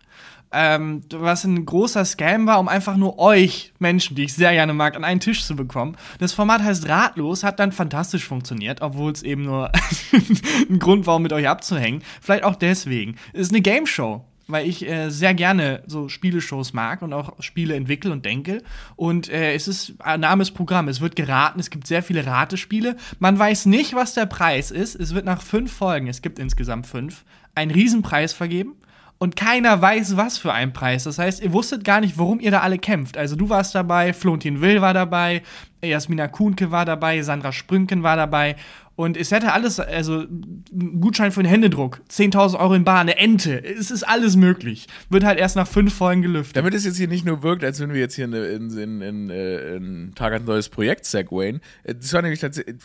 [0.52, 4.74] ähm, was ein großer Scam war, um einfach nur euch Menschen, die ich sehr gerne
[4.74, 5.96] mag, an einen Tisch zu bekommen.
[6.18, 9.70] Das Format heißt Ratlos, hat dann fantastisch funktioniert, obwohl es eben nur
[10.70, 12.02] ein Grund war, um mit euch abzuhängen.
[12.20, 13.16] Vielleicht auch deswegen.
[13.32, 17.40] Es ist eine Game Show weil ich äh, sehr gerne so Spieleshows mag und auch
[17.40, 18.62] Spiele entwickle und denke.
[18.96, 20.88] Und äh, es ist ein Name ist Programm.
[20.88, 22.96] Es wird geraten, es gibt sehr viele Ratespiele.
[23.18, 24.94] Man weiß nicht, was der Preis ist.
[24.94, 27.24] Es wird nach fünf Folgen, es gibt insgesamt fünf,
[27.54, 28.74] einen Riesenpreis vergeben.
[29.22, 31.04] Und keiner weiß, was für ein Preis.
[31.04, 33.16] Das heißt, ihr wusstet gar nicht, warum ihr da alle kämpft.
[33.16, 35.42] Also du warst dabei, Florentin Will war dabei,
[35.80, 38.56] Jasmina Kuhnke war dabei, Sandra Sprünken war dabei.
[38.94, 43.16] Und es hätte alles, also ein Gutschein für einen Händedruck, 10.000 Euro in Bar, eine
[43.16, 44.86] Ente, es ist alles möglich.
[45.08, 46.56] Wird halt erst nach fünf Folgen gelüftet.
[46.56, 49.00] Damit es jetzt hier nicht nur wirkt, als wenn wir jetzt hier in, in, in,
[49.00, 51.60] in, äh, Tagan neues Projekt segwayen.
[51.84, 52.40] Äh, Das war nämlich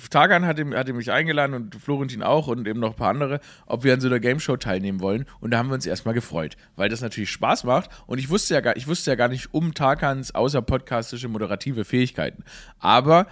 [0.10, 3.84] Tagan hatte, hatte mich eingeladen und Florentin auch und eben noch ein paar andere, ob
[3.84, 5.26] wir an so einer Game Show teilnehmen wollen.
[5.40, 7.90] Und da haben wir uns erstmal gefreut, weil das natürlich Spaß macht.
[8.06, 11.84] Und ich wusste ja gar, ich wusste ja gar nicht um Tagans außer podcastische moderative
[11.86, 12.44] Fähigkeiten.
[12.80, 13.28] Aber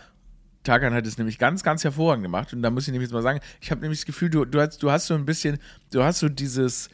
[0.66, 2.52] Tarkan hat es nämlich ganz, ganz hervorragend gemacht.
[2.54, 4.60] Und da muss ich nämlich jetzt mal sagen, ich habe nämlich das Gefühl, du, du,
[4.60, 5.58] hast, du hast so ein bisschen,
[5.92, 6.90] du hast so dieses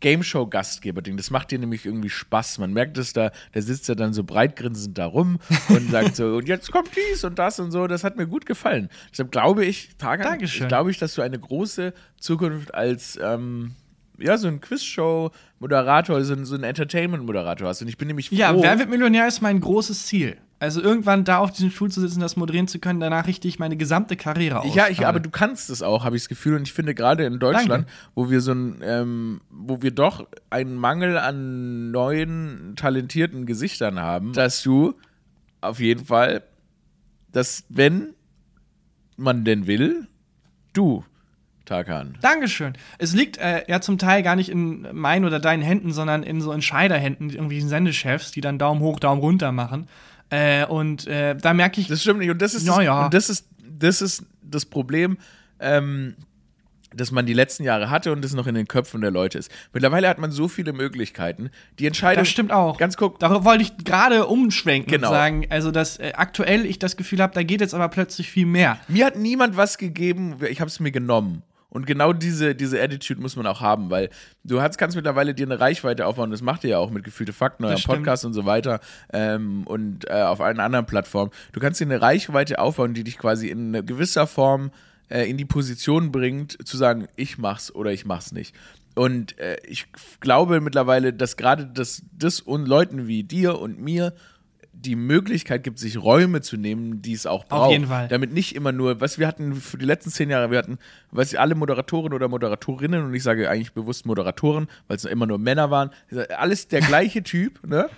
[0.00, 1.16] Game Show Gastgeber-Ding.
[1.16, 2.58] Das macht dir nämlich irgendwie Spaß.
[2.58, 5.38] Man merkt es da, der sitzt ja dann so breitgrinsend da rum
[5.70, 7.86] und sagt so, und jetzt kommt dies und das und so.
[7.86, 8.90] Das hat mir gut gefallen.
[9.10, 10.68] Deshalb glaube ich, Tarkan, Dankeschön.
[10.68, 13.72] glaube ich, dass du eine große Zukunft als ähm,
[14.18, 17.82] ja, so ein Quizshow-Moderator, so ein, so ein Entertainment-Moderator hast.
[17.82, 18.36] Und ich bin nämlich froh.
[18.36, 20.36] Ja, Wer wird Millionär ist mein großes Ziel.
[20.60, 23.58] Also irgendwann da auf diesem Stuhl zu sitzen, das moderieren zu können, danach richte ich
[23.58, 24.74] meine gesamte Karriere aus.
[24.74, 26.56] Ja, ich, aber du kannst es auch, habe ich das Gefühl.
[26.56, 27.90] Und ich finde gerade in Deutschland, Danke.
[28.14, 34.32] wo wir so ein, ähm, wo wir doch einen Mangel an neuen, talentierten Gesichtern haben,
[34.32, 34.94] dass du
[35.60, 36.44] auf jeden Fall,
[37.32, 38.14] dass wenn
[39.16, 40.08] man denn will,
[40.72, 41.04] du,
[41.64, 42.18] Tarkan.
[42.20, 42.74] Dankeschön.
[42.98, 46.42] Es liegt äh, ja zum Teil gar nicht in meinen oder deinen Händen, sondern in
[46.42, 49.88] so Entscheiderhänden, irgendwie Sendechefs, die dann Daumen hoch, Daumen runter machen.
[50.30, 52.30] Äh, und äh, da merke ich, Das stimmt nicht.
[52.30, 53.04] Und das ist, das, ja.
[53.06, 55.18] Und das, ist, das ist das Problem,
[55.60, 56.14] ähm,
[56.96, 59.50] das man die letzten Jahre hatte und das noch in den Köpfen der Leute ist.
[59.72, 61.50] Mittlerweile hat man so viele Möglichkeiten.
[61.80, 62.22] Die Entscheidung.
[62.22, 62.78] das stimmt auch.
[62.78, 63.18] Ganz guck.
[63.18, 65.08] Darauf wollte ich gerade umschwenken Genau.
[65.08, 68.30] und sagen, also dass äh, aktuell ich das Gefühl habe, da geht jetzt aber plötzlich
[68.30, 68.78] viel mehr.
[68.86, 71.42] Mir hat niemand was gegeben, ich habe es mir genommen.
[71.74, 74.08] Und genau diese, diese Attitude muss man auch haben, weil
[74.44, 76.30] du hast, kannst mittlerweile dir eine Reichweite aufbauen.
[76.30, 77.82] Das macht ihr ja auch mit gefühlte Fakten, eurem.
[77.82, 78.78] Podcast und so weiter
[79.12, 81.32] ähm, und äh, auf allen anderen Plattformen.
[81.50, 84.70] Du kannst dir eine Reichweite aufbauen, die dich quasi in gewisser Form
[85.08, 88.54] äh, in die Position bringt, zu sagen, ich mach's oder ich mach's nicht.
[88.94, 89.86] Und äh, ich
[90.20, 94.14] glaube mittlerweile, dass gerade das, das und Leuten wie dir und mir
[94.74, 97.70] die Möglichkeit gibt, sich Räume zu nehmen, die es auch braucht.
[97.70, 98.08] jeden Fall.
[98.08, 100.78] Damit nicht immer nur, was wir hatten für die letzten zehn Jahre, wir hatten,
[101.10, 105.38] was alle Moderatoren oder Moderatorinnen, und ich sage eigentlich bewusst Moderatoren, weil es immer nur
[105.38, 105.90] Männer waren,
[106.36, 107.88] alles der gleiche Typ, ne?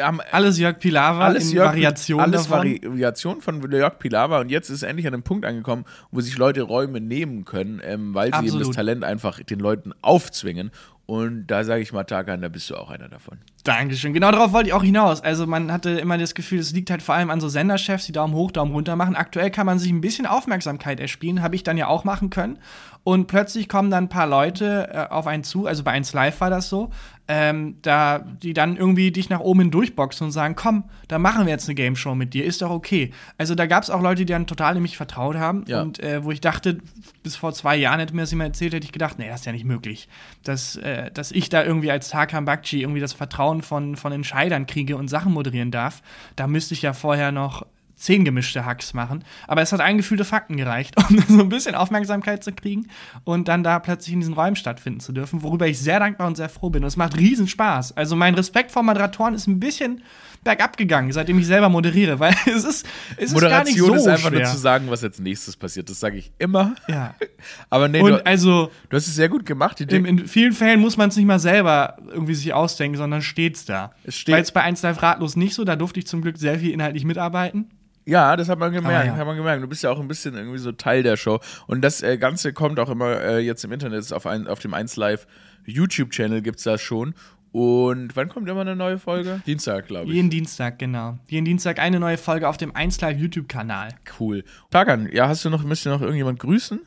[0.00, 2.78] Haben Alles Jörg Pilawa alles Jörg, Variationen alles davon.
[2.82, 6.36] Variation von Jörg Pilawa und jetzt ist es endlich an einem Punkt angekommen, wo sich
[6.38, 8.74] Leute Räume nehmen können, ähm, weil sie eben das Absolut.
[8.76, 10.70] Talent einfach den Leuten aufzwingen.
[11.10, 13.38] Und da sage ich mal, Tarkan, da bist du auch einer davon.
[13.64, 14.12] Dankeschön.
[14.12, 15.22] Genau darauf wollte ich auch hinaus.
[15.22, 18.12] Also man hatte immer das Gefühl, es liegt halt vor allem an so Senderchefs, die
[18.12, 19.16] Daumen hoch, Daumen runter machen.
[19.16, 22.58] Aktuell kann man sich ein bisschen Aufmerksamkeit erspielen, habe ich dann ja auch machen können.
[23.04, 26.40] Und plötzlich kommen dann ein paar Leute äh, auf einen zu, also bei 1 Live
[26.40, 26.90] war das so,
[27.30, 31.44] ähm, da, die dann irgendwie dich nach oben hin durchboxen und sagen, komm, da machen
[31.46, 33.12] wir jetzt eine Game Show mit dir, ist doch okay.
[33.36, 35.82] Also da gab es auch Leute, die dann total in mich vertraut haben Ja.
[35.82, 36.78] und äh, wo ich dachte,
[37.22, 39.46] bis vor zwei Jahren hätte mir das jemand erzählt, hätte ich gedacht, nee, das ist
[39.46, 40.08] ja nicht möglich,
[40.44, 44.66] dass, äh, dass ich da irgendwie als Tarkan Bakci irgendwie das Vertrauen von, von Entscheidern
[44.66, 46.02] kriege und Sachen moderieren darf.
[46.36, 47.64] Da müsste ich ja vorher noch
[47.98, 49.24] zehn gemischte Hacks machen.
[49.46, 52.88] Aber es hat eingefühlte Fakten gereicht, um so ein bisschen Aufmerksamkeit zu kriegen
[53.24, 56.36] und dann da plötzlich in diesen Räumen stattfinden zu dürfen, worüber ich sehr dankbar und
[56.36, 56.82] sehr froh bin.
[56.84, 57.96] Und es macht riesen Spaß.
[57.96, 60.02] Also mein Respekt vor Moderatoren ist ein bisschen
[60.44, 62.86] bergab gegangen, seitdem ich selber moderiere, weil es ist,
[63.16, 64.40] es ist gar nicht so Moderation ist einfach schwer.
[64.42, 65.90] nur zu sagen, was als nächstes passiert.
[65.90, 66.76] Das sage ich immer.
[66.86, 67.14] ja.
[67.70, 69.80] Aber nee, Und du, also du hast es sehr gut gemacht.
[69.80, 73.22] Die in, in vielen Fällen muss man es nicht mal selber irgendwie sich ausdenken, sondern
[73.22, 73.92] steht's da.
[74.04, 76.38] Es steht- Weil es bei 1 Live ratlos nicht so, da durfte ich zum Glück
[76.38, 77.70] sehr viel inhaltlich mitarbeiten.
[78.08, 79.16] Ja, das hat man gemerkt, Ah, ja.
[79.16, 79.62] hat man gemerkt.
[79.62, 81.40] Du bist ja auch ein bisschen irgendwie so Teil der Show.
[81.66, 84.72] Und das äh, Ganze kommt auch immer äh, jetzt im Internet, auf, ein, auf dem
[84.72, 85.26] 1 Live
[85.66, 87.14] YouTube-Channel gibt's das schon.
[87.52, 89.42] Und wann kommt immer eine neue Folge?
[89.46, 90.14] Dienstag, glaube ich.
[90.14, 91.18] Jeden Dienstag, genau.
[91.28, 93.88] Jeden Dienstag eine neue Folge auf dem 1 Live YouTube-Kanal.
[94.18, 94.44] Cool.
[94.70, 96.80] Tagan, ja, hast du noch, müsst ihr noch irgendjemand grüßen?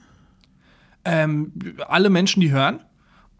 [1.03, 1.51] Ähm,
[1.88, 2.80] alle Menschen, die hören.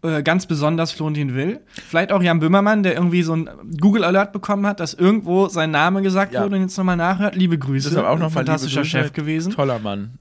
[0.04, 1.60] Äh, ganz besonders Florentin Will.
[1.88, 3.48] Vielleicht auch Jan Böhmermann, der irgendwie so ein
[3.80, 6.42] Google-Alert bekommen hat, dass irgendwo sein Name gesagt Ja.
[6.42, 7.36] wurde und jetzt nochmal nachhört.
[7.36, 7.90] Liebe Grüße.
[7.90, 9.04] Deshalb auch noch mal Fantastischer liebe Grüße.
[9.04, 9.52] Chef gewesen.
[9.52, 10.18] Toller Mann.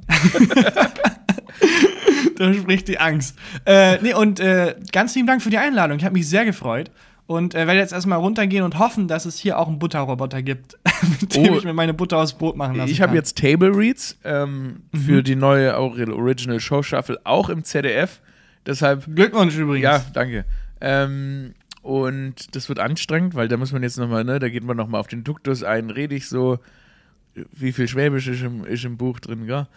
[2.38, 3.38] Da spricht die Angst.
[3.66, 5.98] Äh, nee, und äh, ganz lieben Dank für die Einladung.
[6.00, 6.90] Ich habe mich sehr gefreut.
[7.28, 10.78] Und äh, werde jetzt erstmal runtergehen und hoffen, dass es hier auch einen Butterroboter gibt,
[11.22, 11.58] mit dem Oh.
[11.58, 12.92] ich mir meine Butter aus Brot machen lasse.
[12.92, 14.98] Ich habe jetzt Table Reads ähm, Mhm.
[15.00, 18.22] für die neue Aurel Original Show Shuffle auch im ZDF.
[18.66, 19.84] Deshalb Glückwunsch übrigens.
[19.84, 20.46] Ja, danke.
[20.80, 24.78] Ähm, und das wird anstrengend, weil da muss man jetzt nochmal, ne, da geht man
[24.78, 26.60] nochmal auf den Duktus ein, rede ich so,
[27.34, 29.68] wie viel Schwäbisch ist im, ist im Buch drin, gell?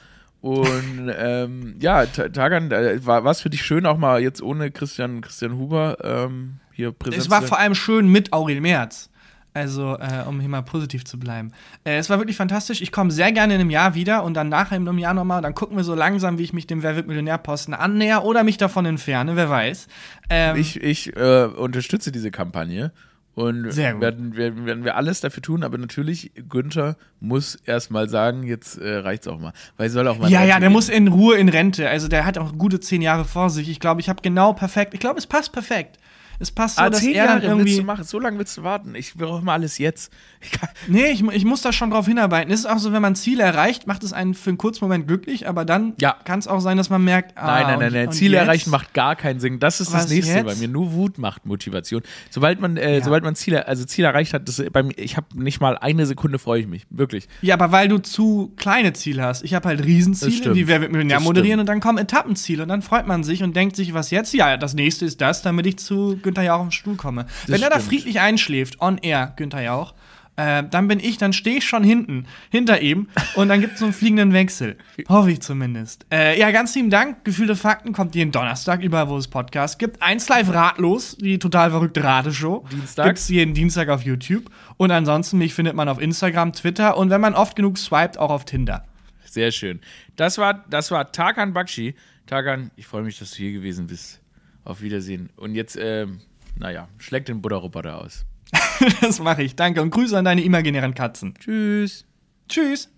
[0.43, 4.71] Und ähm, ja, Ta- Tagan, äh, war es für dich schön, auch mal jetzt ohne
[4.71, 9.09] Christian, Christian Huber ähm, hier präsent Es war vor allem schön mit Aurel Merz.
[9.57, 11.53] Also, äh, um hier mal positiv zu bleiben.
[11.85, 12.81] Äh, es war wirklich fantastisch.
[12.81, 15.43] Ich komme sehr gerne in einem Jahr wieder und dann nachher in einem Jahr nochmal.
[15.43, 18.57] Dann gucken wir so langsam, wie ich mich dem Wer wird Millionär-Posten annäher oder mich
[18.57, 19.87] davon entferne, wer weiß.
[20.29, 22.91] Ähm, Ich, ich äh, unterstütze diese Kampagne
[23.35, 23.77] und.
[23.77, 28.97] Werden, werden, werden wir alles dafür tun, aber natürlich, Günther muss erstmal sagen, jetzt äh,
[28.97, 29.53] reicht's auch mal.
[29.77, 30.73] Weil soll auch mal ja, Rente ja, der gehen.
[30.75, 31.89] muss in Ruhe in Rente.
[31.89, 33.69] Also, der hat auch gute zehn Jahre vor sich.
[33.69, 34.95] Ich glaube, ich habe genau perfekt.
[34.95, 35.99] Ich glaube, es passt perfekt.
[36.39, 37.77] Es passt so, Ah, dass zehn er dann Jahre willst irgendwie.
[37.79, 38.95] du machen, so lange willst du warten.
[38.95, 40.13] Ich will auch mal alles jetzt.
[40.45, 42.53] Ich kann, Nee, ich, ich muss da schon drauf hinarbeiten.
[42.53, 45.07] Es ist auch so, wenn man Ziele erreicht, macht es einen für einen kurzen Moment
[45.09, 46.17] glücklich, aber dann Ja.
[46.27, 48.13] kann es auch sein, dass man merkt, ah, nein, nein, nein, nein.
[48.13, 48.43] Ziele jetzt?
[48.47, 49.59] erreichen macht gar keinen Sinn.
[49.59, 50.45] Das ist das Was nächste jetzt?
[50.45, 50.69] bei mir.
[50.69, 52.03] Nur Wut macht Motivation.
[52.29, 53.05] Sobald man, äh, Ja.
[53.05, 56.05] sobald man Ziele, also Ziele erreicht hat, das, bei mir, ich habe nicht mal eine
[56.05, 56.85] Sekunde freue ich mich.
[56.91, 57.27] Wirklich.
[57.41, 59.45] Ja, aber weil du zu kleine Ziele hast.
[59.45, 62.63] Ich habe halt Das Riesenziele, wie Wer wird Millionär Das moderieren und dann kommen Etappenziele
[62.65, 64.35] und dann freut man sich und denkt sich, was jetzt?
[64.35, 67.27] Ja, das nächste ist das, damit ich zu Günther Jauch auf den Stuhl komme.
[67.47, 69.95] Wenn er da friedlich einschläft, on air, Günther Jauch,
[70.37, 73.79] äh, dann bin ich, dann stehe ich schon hinten, hinter ihm und dann gibt es
[73.79, 74.77] so einen fliegenden Wechsel.
[75.09, 76.07] Hoffe ich zumindest.
[76.11, 77.25] Äh, ja, ganz lieben Dank.
[77.25, 80.03] Gefühlte Fakten kommt jeden Donnerstag, überall, wo es Podcasts gibt.
[80.03, 82.67] Eins live ratlos, die total verrückte Rateshow.
[82.73, 83.07] Dienstags.
[83.07, 84.51] Gibt's jeden Dienstag auf YouTube.
[84.77, 88.31] Und ansonsten, mich findet man auf Instagram, Twitter und wenn man oft genug swiped, auch
[88.31, 88.85] auf Tinder.
[89.25, 89.81] Sehr schön.
[90.17, 91.95] Das war, das war Tarkan Bakshi.
[92.27, 94.21] Tarkan, ich freue mich, dass du hier gewesen bist.
[94.65, 95.31] Auf Wiedersehen.
[95.37, 96.21] Und jetzt, ähm,
[96.59, 98.25] naja, schlägt den Butterroboter aus.
[99.01, 99.57] das mache ich.
[99.57, 101.35] Danke und Grüße an deine imaginären Katzen.
[101.39, 102.05] Tschüss.
[102.49, 102.89] Tschüss.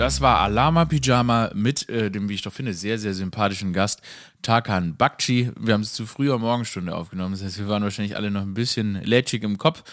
[0.00, 4.00] Das war Alama Pyjama mit äh, dem, wie ich doch finde, sehr, sehr sympathischen Gast
[4.40, 5.52] Tarkan Bakci.
[5.60, 7.32] Wir haben es zu früher Morgenstunde aufgenommen.
[7.32, 9.84] Das heißt, wir waren wahrscheinlich alle noch ein bisschen lätschig im Kopf.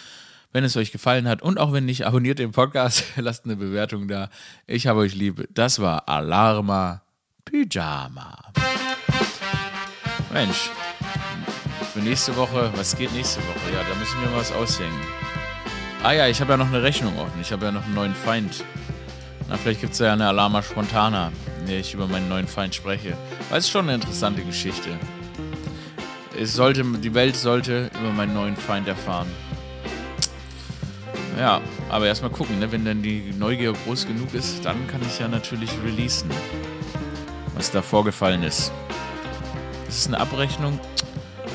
[0.54, 4.08] Wenn es euch gefallen hat und auch wenn nicht, abonniert den Podcast, lasst eine Bewertung
[4.08, 4.30] da.
[4.66, 5.46] Ich habe euch lieb.
[5.54, 7.02] Das war Alarma
[7.50, 8.38] Pyjama.
[10.34, 10.70] Mensch,
[11.94, 13.74] für nächste Woche, was geht nächste Woche?
[13.74, 15.00] Ja, da müssen wir was aushängen.
[16.04, 17.40] Ah ja, ich habe ja noch eine Rechnung offen.
[17.42, 18.66] Ich habe ja noch einen neuen Feind.
[19.48, 21.32] Na, vielleicht gibt es ja eine Alarma Spontana,
[21.62, 23.16] in der ich über meinen neuen Feind spreche.
[23.50, 24.90] Weil es ist schon eine interessante Geschichte.
[26.38, 29.28] Es sollte, die Welt sollte über meinen neuen Feind erfahren.
[31.40, 32.72] Ja, aber erstmal gucken, ne?
[32.72, 36.30] wenn dann die Neugier groß genug ist, dann kann ich ja natürlich releasen,
[37.56, 38.72] was da vorgefallen ist.
[39.86, 40.80] Das ist eine Abrechnung.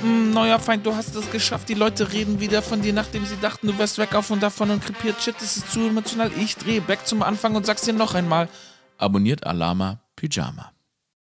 [0.03, 1.69] Hm, neuer Feind, du hast es geschafft.
[1.69, 4.71] Die Leute reden wieder von dir, nachdem sie dachten, du wärst weg auf und davon
[4.71, 5.23] und krepiert.
[5.23, 6.31] Shit, das ist zu emotional.
[6.39, 8.49] Ich drehe back zum Anfang und sag's dir noch einmal.
[8.99, 10.73] Abonniert Alama Pyjama.